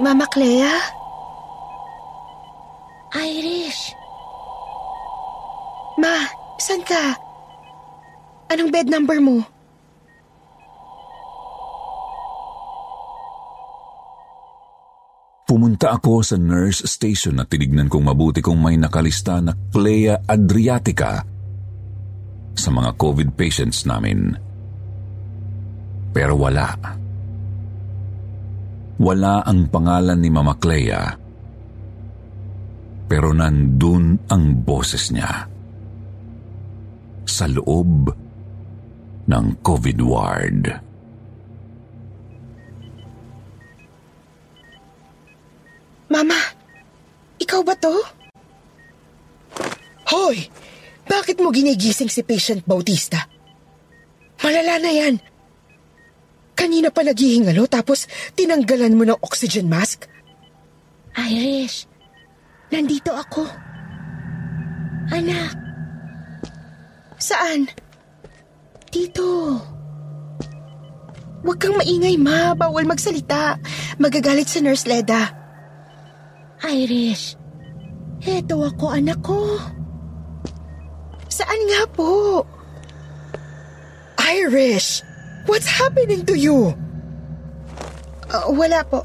Mama 0.00 0.24
Clea? 0.32 0.72
Irish. 3.20 3.92
Ma, 6.00 6.24
saan 6.56 6.80
ka? 6.88 7.04
Anong 8.48 8.72
bed 8.72 8.88
number 8.88 9.20
mo? 9.20 9.44
Pumunta 15.44 16.00
ako 16.00 16.24
sa 16.24 16.40
nurse 16.40 16.88
station 16.88 17.36
at 17.36 17.52
tinignan 17.52 17.92
kong 17.92 18.08
mabuti 18.08 18.40
kung 18.40 18.56
may 18.56 18.80
nakalista 18.80 19.36
na 19.44 19.52
Clea 19.52 20.24
Adriatica 20.24 21.20
sa 22.56 22.70
mga 22.72 22.96
COVID 22.96 23.36
patients 23.36 23.84
namin. 23.84 24.32
Pero 26.16 26.40
wala. 26.40 26.72
Wala 26.72 26.99
ang 29.00 29.72
pangalan 29.72 30.20
ni 30.20 30.28
Mama 30.28 30.60
Clea. 30.60 31.16
Pero 33.08 33.32
nandun 33.32 34.28
ang 34.28 34.60
boses 34.60 35.08
niya. 35.08 35.48
Sa 37.24 37.48
loob 37.48 38.12
ng 39.24 39.46
COVID 39.64 39.98
ward. 40.04 40.62
Mama, 46.10 46.38
ikaw 47.40 47.64
ba 47.64 47.72
to? 47.80 47.96
Hoy! 50.12 50.44
Bakit 51.10 51.42
mo 51.42 51.50
ginigising 51.50 52.06
si 52.12 52.22
Patient 52.22 52.62
Bautista? 52.68 53.26
Malala 54.44 54.78
na 54.78 54.92
yan. 54.94 55.30
Kanina 56.61 56.92
pa 56.92 57.01
naghihingalo 57.01 57.64
tapos 57.64 58.05
tinanggalan 58.37 58.92
mo 58.92 59.09
ng 59.09 59.16
oxygen 59.25 59.73
mask? 59.73 60.05
Irish, 61.16 61.88
nandito 62.68 63.16
ako. 63.16 63.49
Anak. 65.09 65.57
Saan? 67.16 67.64
Dito. 68.92 69.57
Huwag 71.40 71.57
kang 71.57 71.81
maingay, 71.81 72.20
ma. 72.20 72.53
Bawal 72.53 72.85
magsalita. 72.85 73.57
Magagalit 73.96 74.53
si 74.53 74.61
Nurse 74.61 74.85
Leda. 74.85 75.33
Irish, 76.68 77.40
eto 78.20 78.61
ako, 78.61 78.92
anak 78.92 79.16
ko. 79.25 79.57
Saan 81.33 81.61
nga 81.73 81.88
po? 81.88 82.44
Irish! 84.20 85.10
What's 85.48 85.68
happening 85.68 86.26
to 86.29 86.37
you? 86.37 86.76
Uh, 88.31 88.53
wala 88.53 88.85
po. 88.85 89.03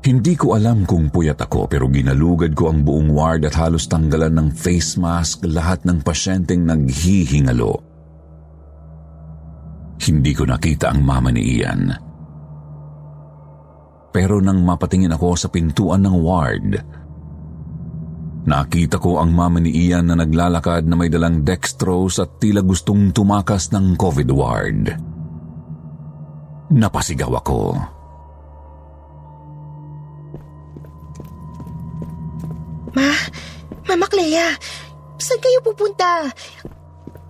Hindi 0.00 0.32
ko 0.34 0.56
alam 0.56 0.88
kung 0.88 1.12
puyat 1.12 1.38
ako 1.38 1.68
pero 1.68 1.86
ginalugad 1.86 2.56
ko 2.56 2.72
ang 2.72 2.82
buong 2.82 3.12
ward 3.12 3.44
at 3.44 3.54
halos 3.54 3.84
tanggalan 3.86 4.32
ng 4.32 4.48
face 4.56 4.96
mask 4.96 5.44
lahat 5.44 5.84
ng 5.84 6.00
pasyenteng 6.00 6.64
naghihingalo. 6.64 7.78
Hindi 10.00 10.32
ko 10.32 10.48
nakita 10.48 10.90
ang 10.90 11.04
mama 11.04 11.28
ni 11.28 11.60
Ian. 11.60 11.92
Pero 14.10 14.42
nang 14.42 14.64
mapatingin 14.64 15.14
ako 15.14 15.36
sa 15.36 15.46
pintuan 15.52 16.02
ng 16.02 16.16
ward, 16.18 16.70
nakita 18.44 18.96
ko 18.96 19.20
ang 19.20 19.32
mama 19.32 19.60
ni 19.60 19.72
Ian 19.88 20.08
na 20.08 20.16
naglalakad 20.16 20.84
na 20.88 20.96
may 20.96 21.12
dalang 21.12 21.44
dextrose 21.44 22.22
at 22.22 22.40
tila 22.40 22.64
gustong 22.64 23.12
tumakas 23.12 23.72
ng 23.74 23.96
COVID 23.96 24.30
ward. 24.32 24.84
Napasigaw 26.70 27.32
ako. 27.42 27.58
Ma, 32.94 33.10
Mama 33.86 34.06
Clea, 34.06 34.54
saan 35.18 35.40
kayo 35.42 35.58
pupunta? 35.62 36.30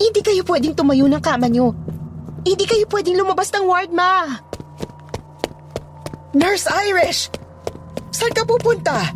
Hindi 0.00 0.20
kayo 0.24 0.40
pwedeng 0.48 0.72
tumayo 0.72 1.04
ng 1.08 1.20
kama 1.20 1.48
nyo. 1.48 1.72
Hindi 2.44 2.64
kayo 2.64 2.88
pwedeng 2.88 3.20
lumabas 3.20 3.52
ng 3.52 3.64
ward, 3.68 3.92
Ma. 3.92 4.40
Nurse 6.32 6.64
Irish! 6.88 7.28
Saan 8.08 8.32
ka 8.32 8.44
pupunta? 8.48 9.12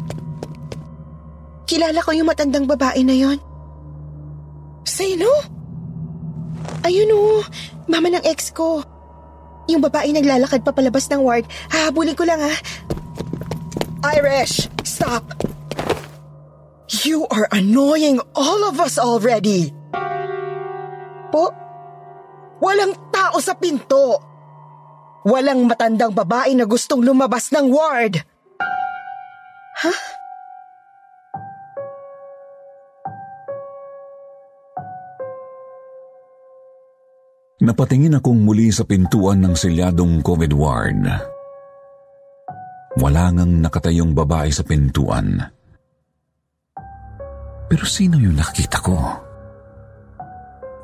Kilala 1.65 2.05
ko 2.05 2.13
yung 2.13 2.29
matandang 2.29 2.69
babae 2.69 3.01
na 3.01 3.17
yon. 3.17 3.39
Sino? 4.85 5.29
Ayun 6.85 7.09
o, 7.17 7.41
mama 7.89 8.13
ng 8.13 8.25
ex 8.29 8.53
ko. 8.53 8.85
Yung 9.73 9.81
babae 9.81 10.13
naglalakad 10.13 10.61
pa 10.61 10.77
palabas 10.77 11.09
ng 11.09 11.25
ward. 11.25 11.49
Hahabulin 11.73 12.17
ko 12.17 12.29
lang 12.29 12.41
ha. 12.45 12.53
Irish, 14.21 14.69
stop! 14.85 15.25
You 17.05 17.25
are 17.33 17.49
annoying 17.49 18.21
all 18.37 18.69
of 18.69 18.77
us 18.77 19.01
already! 19.01 19.73
Po? 21.33 21.49
Walang 22.61 22.93
tao 23.09 23.41
sa 23.41 23.57
pinto! 23.57 24.21
Walang 25.25 25.65
matandang 25.65 26.13
babae 26.13 26.53
na 26.53 26.69
gustong 26.69 27.01
lumabas 27.01 27.49
ng 27.49 27.73
ward! 27.73 28.21
Ha? 29.81 30.14
Napatingin 37.65 38.21
akong 38.21 38.45
muli 38.45 38.69
sa 38.69 38.85
pintuan 38.85 39.41
ng 39.41 39.57
selyadong 39.57 40.21
COVID 40.21 40.53
ward. 40.53 41.01
Wala 43.01 43.25
ngang 43.33 43.65
nakatayong 43.65 44.13
babae 44.13 44.53
sa 44.53 44.61
pintuan. 44.61 45.41
Pero 47.65 47.85
sino 47.89 48.21
yung 48.21 48.37
nakita 48.37 48.85
ko? 48.85 48.95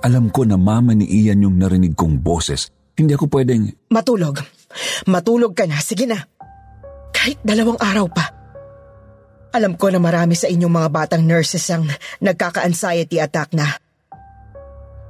Alam 0.01 0.33
ko 0.33 0.49
na 0.49 0.57
mama 0.57 0.97
ni 0.97 1.05
Ian 1.05 1.45
yung 1.45 1.61
narinig 1.61 1.93
kong 1.93 2.25
boses. 2.25 2.73
Hindi 2.97 3.13
ako 3.13 3.29
pwedeng... 3.29 3.69
Matulog. 3.93 4.41
Matulog 5.05 5.53
ka 5.53 5.69
na. 5.69 5.77
Sige 5.85 6.09
na. 6.09 6.17
Kahit 7.13 7.45
dalawang 7.45 7.77
araw 7.77 8.09
pa. 8.09 8.25
Alam 9.53 9.77
ko 9.77 9.93
na 9.93 10.01
marami 10.01 10.33
sa 10.33 10.49
inyong 10.49 10.73
mga 10.73 10.89
batang 10.89 11.29
nurses 11.29 11.69
ang 11.69 11.85
nagkaka-anxiety 12.25 13.21
attack 13.21 13.53
na. 13.53 13.69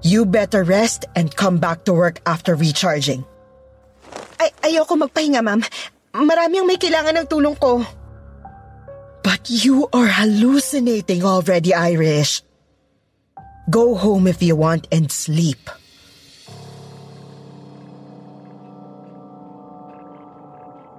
You 0.01 0.25
better 0.25 0.65
rest 0.65 1.05
and 1.13 1.29
come 1.29 1.61
back 1.61 1.85
to 1.85 1.93
work 1.93 2.25
after 2.25 2.57
recharging. 2.57 3.25
Ay, 4.41 4.49
ayoko 4.65 4.97
magpahinga, 4.97 5.45
ma'am. 5.45 5.61
Marami 6.17 6.55
ang 6.57 6.67
may 6.67 6.81
kailangan 6.81 7.21
ng 7.21 7.27
tulong 7.29 7.57
ko. 7.61 7.85
But 9.21 9.53
you 9.53 9.85
are 9.93 10.09
hallucinating 10.09 11.21
already, 11.21 11.77
Irish. 11.77 12.41
Go 13.69 13.93
home 13.93 14.25
if 14.25 14.41
you 14.41 14.57
want 14.57 14.89
and 14.89 15.13
sleep. 15.13 15.69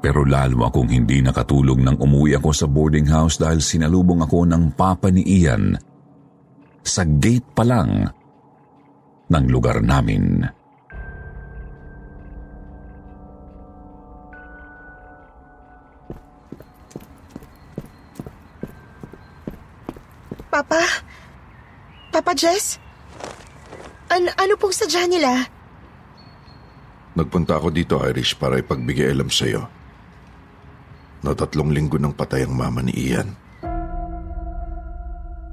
Pero 0.01 0.25
lalo 0.25 0.65
akong 0.65 0.89
hindi 0.89 1.21
nakatulog 1.21 1.77
nang 1.77 1.97
umuwi 1.97 2.37
ako 2.37 2.49
sa 2.53 2.65
boarding 2.65 3.05
house 3.09 3.37
dahil 3.37 3.61
sinalubong 3.61 4.25
ako 4.25 4.49
ng 4.49 4.73
papa 4.73 5.13
ni 5.13 5.21
Ian 5.41 5.77
sa 6.81 7.05
gate 7.05 7.45
pa 7.53 7.61
lang 7.61 8.09
ng 9.31 9.45
lugar 9.47 9.79
namin. 9.79 10.43
Papa? 20.51 20.83
Papa 22.11 22.31
Jess? 22.35 22.75
An- 24.11 24.35
ano 24.35 24.59
pong 24.59 24.75
sadya 24.75 25.07
nila? 25.07 25.47
Nagpunta 27.15 27.55
ako 27.55 27.71
dito, 27.71 27.95
Irish, 28.03 28.35
para 28.35 28.59
ipagbigay 28.59 29.15
alam 29.15 29.31
sa'yo. 29.31 29.63
Na 31.23 31.31
tatlong 31.31 31.71
linggo 31.71 31.95
nang 31.95 32.11
patay 32.11 32.43
ang 32.43 32.51
mama 32.51 32.83
ni 32.83 32.91
Ian. 32.91 33.31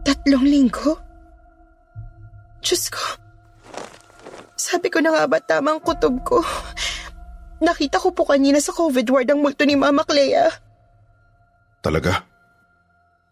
Tatlong 0.03 0.43
linggo? 0.43 0.99
Diyos 2.59 2.91
ko. 2.91 3.28
Sabi 4.59 4.91
ko 4.91 4.99
na 4.99 5.15
nga 5.15 5.25
ba 5.31 5.39
tamang 5.39 5.79
kutob 5.79 6.19
ko? 6.27 6.43
Nakita 7.63 8.03
ko 8.03 8.11
po 8.11 8.27
kanina 8.27 8.59
sa 8.59 8.75
COVID 8.75 9.07
ward 9.15 9.31
ang 9.31 9.39
multo 9.39 9.63
ni 9.63 9.79
Mama 9.79 10.03
Clea. 10.03 10.51
Talaga? 11.79 12.27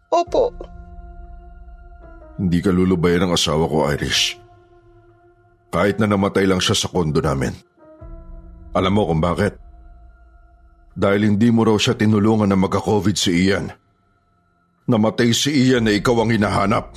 Opo. 0.07 0.55
Hindi 2.39 2.63
ka 2.63 2.71
lulubayan 2.71 3.27
ng 3.27 3.35
asawa 3.35 3.67
ko, 3.67 3.91
Irish. 3.91 4.39
Kahit 5.67 5.99
na 5.99 6.07
namatay 6.07 6.47
lang 6.47 6.63
siya 6.63 6.79
sa 6.79 6.87
kondo 6.87 7.19
namin. 7.19 7.51
Alam 8.71 8.93
mo 8.95 9.03
kung 9.11 9.19
bakit? 9.19 9.59
Dahil 10.95 11.27
hindi 11.27 11.51
mo 11.51 11.67
raw 11.67 11.75
siya 11.75 11.99
tinulungan 11.99 12.47
na 12.47 12.55
magka-COVID 12.55 13.17
si 13.19 13.51
Ian. 13.51 13.67
Namatay 14.87 15.35
si 15.35 15.51
Ian 15.51 15.83
na 15.83 15.91
ikaw 15.91 16.23
ang 16.23 16.31
hinahanap. 16.31 16.95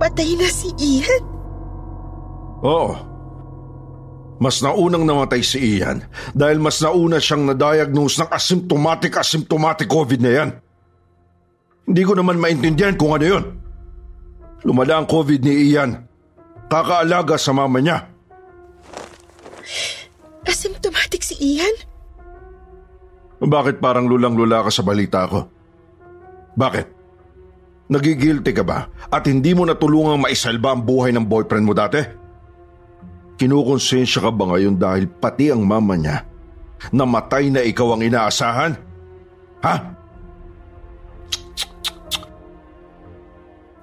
Patay 0.00 0.40
na 0.40 0.48
si 0.48 0.72
Ian? 0.80 1.41
Oo. 2.62 2.94
Mas 4.42 4.58
naunang 4.58 5.06
namatay 5.06 5.42
si 5.42 5.78
Ian 5.78 6.02
dahil 6.34 6.58
mas 6.58 6.82
nauna 6.82 7.22
siyang 7.22 7.46
na-diagnose 7.46 8.22
ng 8.22 8.30
asymptomatic-asymptomatic 8.30 9.86
COVID 9.86 10.20
na 10.22 10.32
yan. 10.34 10.50
Hindi 11.86 12.02
ko 12.02 12.18
naman 12.18 12.42
maintindihan 12.42 12.98
kung 12.98 13.14
ano 13.14 13.26
yun. 13.26 13.44
Lumala 14.66 15.02
ang 15.02 15.06
COVID 15.10 15.42
ni 15.42 15.74
Ian. 15.74 16.06
Kakaalaga 16.70 17.38
sa 17.38 17.54
mama 17.54 17.82
niya. 17.82 18.06
Asymptomatic 20.46 21.22
si 21.22 21.38
Ian? 21.38 21.74
Bakit 23.42 23.82
parang 23.82 24.06
lulang-lula 24.06 24.62
ka 24.66 24.70
sa 24.70 24.86
balita 24.86 25.26
ko? 25.26 25.50
Bakit? 26.54 26.86
Nagigilty 27.90 28.54
ka 28.54 28.62
ba 28.62 28.86
at 29.10 29.22
hindi 29.26 29.52
mo 29.52 29.66
natulungang 29.66 30.22
maisalba 30.22 30.72
ang 30.72 30.82
buhay 30.86 31.10
ng 31.10 31.26
boyfriend 31.26 31.66
mo 31.66 31.74
dati? 31.74 32.21
Kinukonsensya 33.40 34.22
ka 34.22 34.30
ba 34.30 34.54
ngayon 34.54 34.76
dahil 34.78 35.08
pati 35.08 35.50
ang 35.50 35.64
mama 35.64 35.96
niya 35.96 36.32
namatay 36.90 37.52
na 37.54 37.62
ikaw 37.62 37.94
ang 37.94 38.02
inaasahan? 38.02 38.74
Ha? 39.62 39.74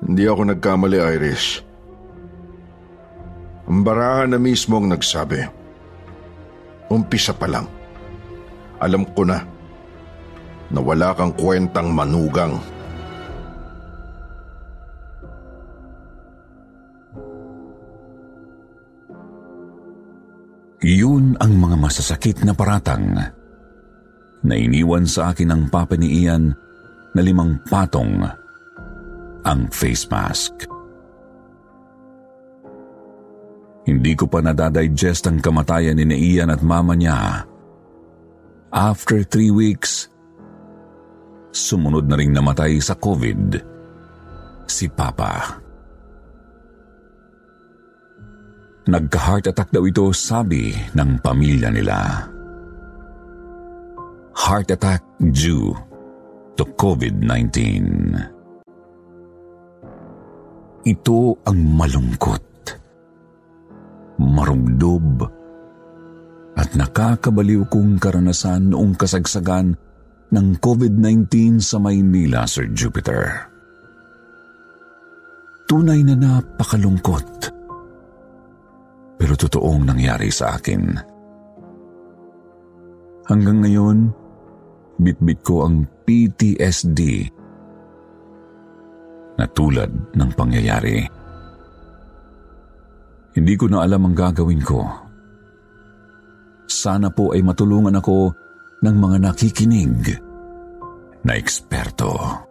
Hindi 0.03 0.23
ako 0.27 0.41
nagkamali, 0.51 0.97
Iris. 0.99 1.63
Ang 3.69 3.85
barahan 3.85 4.33
na 4.33 4.39
mismo 4.41 4.81
ang 4.81 4.89
nagsabi. 4.89 5.45
Umpisa 6.89 7.31
pa 7.37 7.45
lang. 7.45 7.69
Alam 8.81 9.05
ko 9.13 9.23
na 9.23 9.45
na 10.73 10.79
wala 10.81 11.13
kang 11.13 11.33
kwentang 11.37 11.93
manugang. 11.93 12.57
Yun 20.79 21.35
ang 21.43 21.53
mga 21.59 21.75
masasakit 21.75 22.47
na 22.47 22.55
paratang 22.55 23.11
na 24.39 24.55
iniwan 24.55 25.03
sa 25.03 25.35
akin 25.35 25.51
ng 25.51 25.63
papa 25.67 25.99
ni 25.99 26.23
Ian 26.23 26.55
na 27.11 27.19
limang 27.19 27.59
patong 27.67 28.23
ang 29.43 29.61
face 29.75 30.07
mask. 30.07 30.71
Hindi 33.83 34.13
ko 34.15 34.29
pa 34.29 34.39
nadadigest 34.39 35.27
ang 35.27 35.43
kamatayan 35.43 35.99
ni 35.99 36.37
Ian 36.37 36.53
at 36.53 36.63
mama 36.63 36.95
niya. 36.95 37.43
After 38.69 39.25
three 39.25 39.51
weeks, 39.51 40.07
sumunod 41.51 42.07
na 42.07 42.15
ring 42.15 42.31
namatay 42.31 42.77
sa 42.79 42.95
COVID 42.95 43.59
si 44.69 44.85
Papa. 44.87 45.59
Nagka-heart 48.89 49.53
attack 49.53 49.69
daw 49.69 49.85
ito 49.85 50.09
sabi 50.09 50.73
ng 50.97 51.21
pamilya 51.21 51.69
nila. 51.69 52.25
Heart 54.33 54.73
attack 54.73 55.05
due 55.29 55.77
to 56.57 56.65
COVID-19. 56.73 57.53
Ito 60.89 61.19
ang 61.45 61.59
malungkot, 61.77 62.41
marugdob, 64.17 65.21
at 66.57 66.73
nakakabaliw 66.73 67.69
kong 67.69 68.01
karanasan 68.01 68.73
noong 68.73 68.97
kasagsagan 68.97 69.77
ng 70.33 70.47
COVID-19 70.57 71.61
sa 71.61 71.77
Maynila, 71.77 72.49
Sir 72.49 72.65
Jupiter. 72.73 73.53
Tunay 75.69 76.01
na 76.01 76.17
napakalungkot 76.17 77.58
pero 79.19 79.35
totoong 79.35 79.83
nangyari 79.83 80.31
sa 80.31 80.55
akin. 80.55 80.95
Hanggang 83.27 83.59
ngayon, 83.61 83.97
bitbit 84.95 85.43
ko 85.43 85.67
ang 85.67 85.83
PTSD 86.07 87.27
na 89.35 89.45
tulad 89.51 89.91
ng 90.15 90.29
pangyayari. 90.33 91.03
Hindi 93.35 93.53
ko 93.59 93.69
na 93.69 93.83
alam 93.85 94.07
ang 94.09 94.15
gagawin 94.15 94.63
ko. 94.63 94.81
Sana 96.65 97.11
po 97.11 97.35
ay 97.35 97.43
matulungan 97.43 97.99
ako 97.99 98.33
ng 98.81 98.95
mga 98.95 99.17
nakikinig 99.29 99.95
na 101.27 101.35
eksperto. 101.35 102.48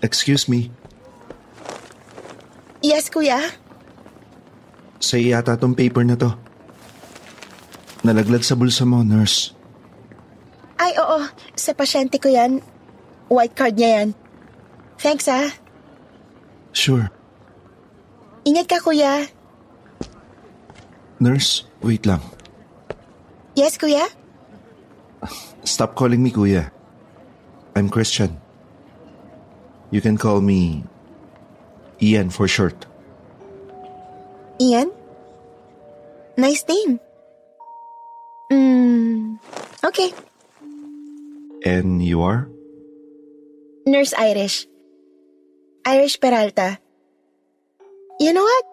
Excuse 0.00 0.48
me. 0.48 0.72
Yes, 2.80 3.12
kuya? 3.12 3.36
Sa'yo 5.00 5.36
yata 5.36 5.56
tong 5.60 5.76
paper 5.76 6.04
na 6.04 6.16
to. 6.16 6.32
Nalaglag 8.00 8.40
sa 8.40 8.56
bulsa 8.56 8.88
mo, 8.88 9.04
nurse. 9.04 9.52
Ay, 10.80 10.96
oo. 10.96 11.28
Sa 11.52 11.76
pasyente 11.76 12.16
ko 12.16 12.32
yan. 12.32 12.64
White 13.28 13.52
card 13.52 13.76
niya 13.76 13.90
yan. 14.00 14.08
Thanks, 14.96 15.28
ah. 15.28 15.52
Sure. 16.72 17.12
Ingat 18.48 18.66
ka, 18.72 18.80
kuya. 18.80 19.28
Nurse, 21.20 21.68
wait 21.84 22.08
lang. 22.08 22.24
Yes, 23.52 23.76
kuya? 23.76 24.08
Stop 25.68 25.92
calling 25.92 26.24
me 26.24 26.32
kuya. 26.32 26.72
I'm 27.76 27.92
Christian. 27.92 28.40
You 29.90 30.00
can 30.00 30.16
call 30.16 30.40
me 30.40 30.84
Ian 32.00 32.30
for 32.30 32.46
short. 32.46 32.86
Ian? 34.60 34.90
Nice 36.38 36.64
name. 36.68 37.00
Hmm, 38.50 39.36
okay. 39.84 40.14
And 41.66 42.02
you 42.02 42.22
are? 42.22 42.48
Nurse 43.86 44.14
Irish. 44.14 44.66
Irish 45.84 46.20
Peralta. 46.20 46.78
You 48.20 48.32
know 48.32 48.44
what? 48.44 48.64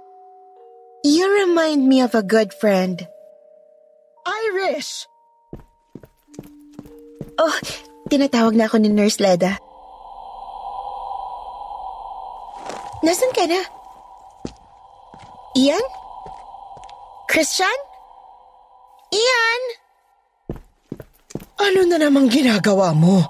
You 1.04 1.48
remind 1.48 1.88
me 1.88 2.02
of 2.02 2.14
a 2.14 2.22
good 2.22 2.54
friend. 2.54 3.08
Irish! 4.28 5.08
Oh, 7.40 7.58
tinatawag 8.12 8.60
na 8.60 8.68
ako 8.68 8.84
ni 8.84 8.90
Nurse 8.92 9.24
Leda. 9.24 9.56
Nasaan 13.06 13.32
ka 13.34 13.46
na? 13.46 13.62
Ian? 15.58 15.86
Christian? 17.30 17.78
Ian? 19.14 19.62
Ano 21.58 21.82
na 21.90 21.98
namang 22.02 22.30
ginagawa 22.30 22.94
mo? 22.94 23.26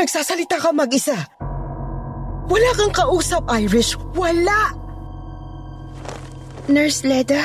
Nagsasalita 0.00 0.60
ka 0.60 0.72
mag-isa. 0.72 1.16
Wala 2.44 2.70
kang 2.76 2.92
kausap, 2.92 3.48
Irish. 3.56 3.96
Wala! 4.12 4.76
Nurse 6.68 7.04
Leda? 7.08 7.40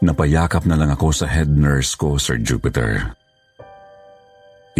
Napayakap 0.00 0.64
na 0.64 0.80
lang 0.80 0.88
ako 0.96 1.12
sa 1.12 1.28
head 1.28 1.52
nurse 1.52 1.92
ko, 1.92 2.16
Sir 2.16 2.40
Jupiter. 2.40 3.12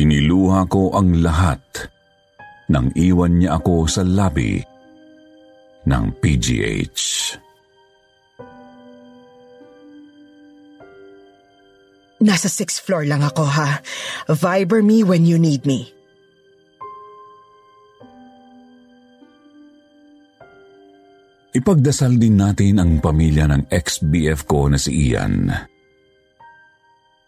Iniluha 0.00 0.64
ko 0.64 0.96
ang 0.96 1.20
lahat 1.20 1.61
nang 2.72 2.88
iwan 2.96 3.37
niya 3.37 3.61
ako 3.61 3.85
sa 3.85 4.00
lobby 4.00 4.64
ng 5.85 6.05
PGH. 6.24 7.36
Nasa 12.20 12.49
sixth 12.49 12.80
floor 12.84 13.05
lang 13.05 13.20
ako 13.20 13.44
ha. 13.44 13.84
Viber 14.28 14.80
me 14.80 15.05
when 15.05 15.28
you 15.28 15.36
need 15.36 15.68
me. 15.68 15.92
Ipagdasal 21.51 22.14
din 22.14 22.38
natin 22.38 22.78
ang 22.78 23.03
pamilya 23.03 23.51
ng 23.51 23.74
ex-BF 23.74 24.46
ko 24.46 24.70
na 24.70 24.78
si 24.78 25.11
Ian. 25.11 25.51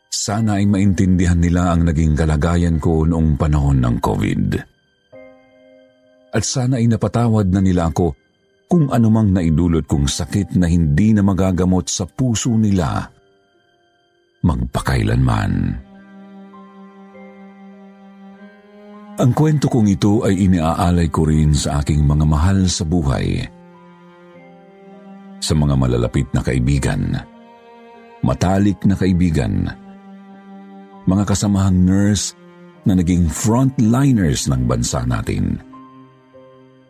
Sana 0.06 0.62
ay 0.62 0.70
maintindihan 0.70 1.42
nila 1.42 1.74
ang 1.74 1.90
naging 1.90 2.14
kalagayan 2.14 2.78
ko 2.78 3.02
noong 3.02 3.34
panahon 3.34 3.82
ng 3.82 3.98
COVID. 3.98 4.44
At 6.38 6.44
sana 6.46 6.78
ay 6.78 6.86
napatawad 6.86 7.50
na 7.50 7.58
nila 7.58 7.90
ako 7.90 8.14
kung 8.70 8.94
anumang 8.94 9.34
naidulot 9.34 9.90
kong 9.90 10.06
sakit 10.06 10.54
na 10.54 10.70
hindi 10.70 11.10
na 11.10 11.26
magagamot 11.26 11.90
sa 11.90 12.06
puso 12.06 12.54
nila 12.54 13.02
magpakailanman. 14.46 15.52
Ang 19.18 19.30
kwento 19.34 19.66
kong 19.66 19.90
ito 19.90 20.22
ay 20.22 20.46
iniaalay 20.46 21.10
ko 21.10 21.26
rin 21.26 21.50
sa 21.58 21.82
aking 21.82 22.06
mga 22.06 22.22
mahal 22.22 22.70
sa 22.70 22.86
buhay– 22.86 23.42
sa 25.42 25.58
mga 25.58 25.74
malalapit 25.74 26.30
na 26.30 26.38
kaibigan, 26.38 27.18
matalik 28.22 28.78
na 28.86 28.94
kaibigan, 28.94 29.66
mga 31.02 31.24
kasamahang 31.26 31.82
nurse 31.82 32.38
na 32.86 32.94
naging 32.94 33.26
frontliners 33.26 34.46
ng 34.46 34.70
bansa 34.70 35.02
natin, 35.02 35.58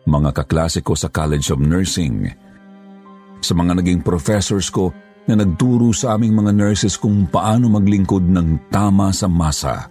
mga 0.05 0.29
kaklase 0.37 0.85
ko 0.85 0.93
sa 0.93 1.09
College 1.09 1.49
of 1.49 1.57
Nursing, 1.57 2.29
sa 3.41 3.57
mga 3.57 3.81
naging 3.81 4.05
professors 4.05 4.69
ko 4.69 4.93
na 5.25 5.33
nagturo 5.33 5.89
sa 5.89 6.13
aming 6.13 6.37
mga 6.37 6.53
nurses 6.53 6.93
kung 6.93 7.25
paano 7.25 7.73
maglingkod 7.73 8.21
ng 8.21 8.69
tama 8.69 9.09
sa 9.09 9.25
masa, 9.25 9.89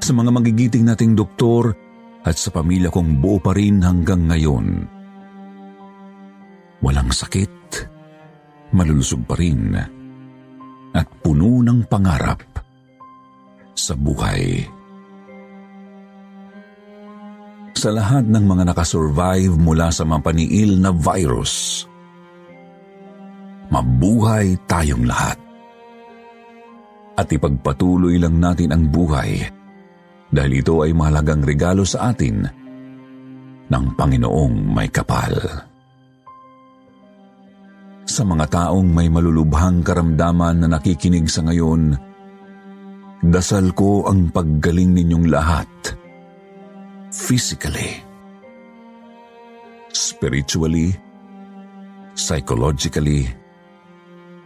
sa 0.00 0.12
mga 0.16 0.30
magigiting 0.32 0.88
nating 0.88 1.12
doktor 1.12 1.76
at 2.24 2.40
sa 2.40 2.48
pamilya 2.48 2.88
kong 2.88 3.20
buo 3.20 3.36
pa 3.36 3.52
rin 3.52 3.84
hanggang 3.84 4.24
ngayon. 4.24 4.97
Walang 6.78 7.10
sakit, 7.10 7.54
malulusog 8.70 9.26
pa 9.26 9.34
rin, 9.34 9.74
at 10.94 11.06
puno 11.22 11.58
ng 11.62 11.82
pangarap 11.90 12.42
sa 13.74 13.98
buhay. 13.98 14.62
Sa 17.78 17.94
lahat 17.94 18.26
ng 18.26 18.42
mga 18.42 18.74
nakasurvive 18.74 19.54
mula 19.54 19.90
sa 19.94 20.02
mapaniil 20.02 20.82
na 20.82 20.90
virus, 20.90 21.86
mabuhay 23.70 24.58
tayong 24.66 25.06
lahat. 25.06 25.38
At 27.18 27.30
ipagpatuloy 27.30 28.18
lang 28.18 28.38
natin 28.38 28.70
ang 28.74 28.86
buhay 28.90 29.42
dahil 30.30 30.52
ito 30.62 30.82
ay 30.82 30.94
mahalagang 30.94 31.42
regalo 31.42 31.82
sa 31.82 32.14
atin 32.14 32.46
ng 33.66 33.84
Panginoong 33.98 34.54
may 34.70 34.86
kapal. 34.90 35.34
Sa 38.08 38.24
mga 38.24 38.48
taong 38.48 38.88
may 38.88 39.12
malulubhang 39.12 39.84
karamdaman 39.84 40.64
na 40.64 40.68
nakikinig 40.72 41.28
sa 41.28 41.44
ngayon, 41.44 41.92
dasal 43.20 43.76
ko 43.76 44.08
ang 44.08 44.32
paggaling 44.32 44.96
ninyong 44.96 45.28
lahat. 45.28 45.68
Physically, 47.12 48.00
spiritually, 49.92 50.96
psychologically, 52.16 53.28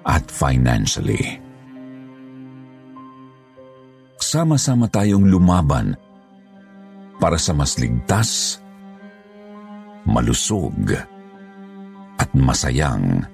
at 0.02 0.26
financially 0.26 1.42
sama-sama 4.32 4.88
tayong 4.88 5.28
lumaban 5.28 5.92
para 7.20 7.36
sa 7.36 7.52
mas 7.52 7.76
ligtas, 7.76 8.56
malusog, 10.08 10.96
at 12.16 12.30
masayang 12.32 13.28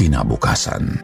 kinabukasan. 0.00 0.96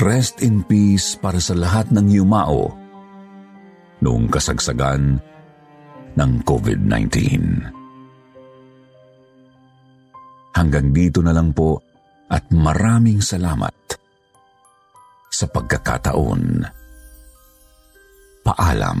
Rest 0.00 0.40
in 0.40 0.64
peace 0.64 1.20
para 1.20 1.36
sa 1.36 1.52
lahat 1.52 1.92
ng 1.92 2.08
yumao 2.08 2.72
noong 4.00 4.26
kasagsagan 4.32 5.20
ng 6.16 6.32
COVID-19. 6.48 7.12
Hanggang 10.56 10.96
dito 10.96 11.20
na 11.20 11.36
lang 11.36 11.52
po 11.52 11.76
at 12.32 12.48
maraming 12.48 13.20
salamat 13.20 13.76
sa 15.28 15.44
pagkakataon. 15.44 16.64
Paalam. 18.48 19.00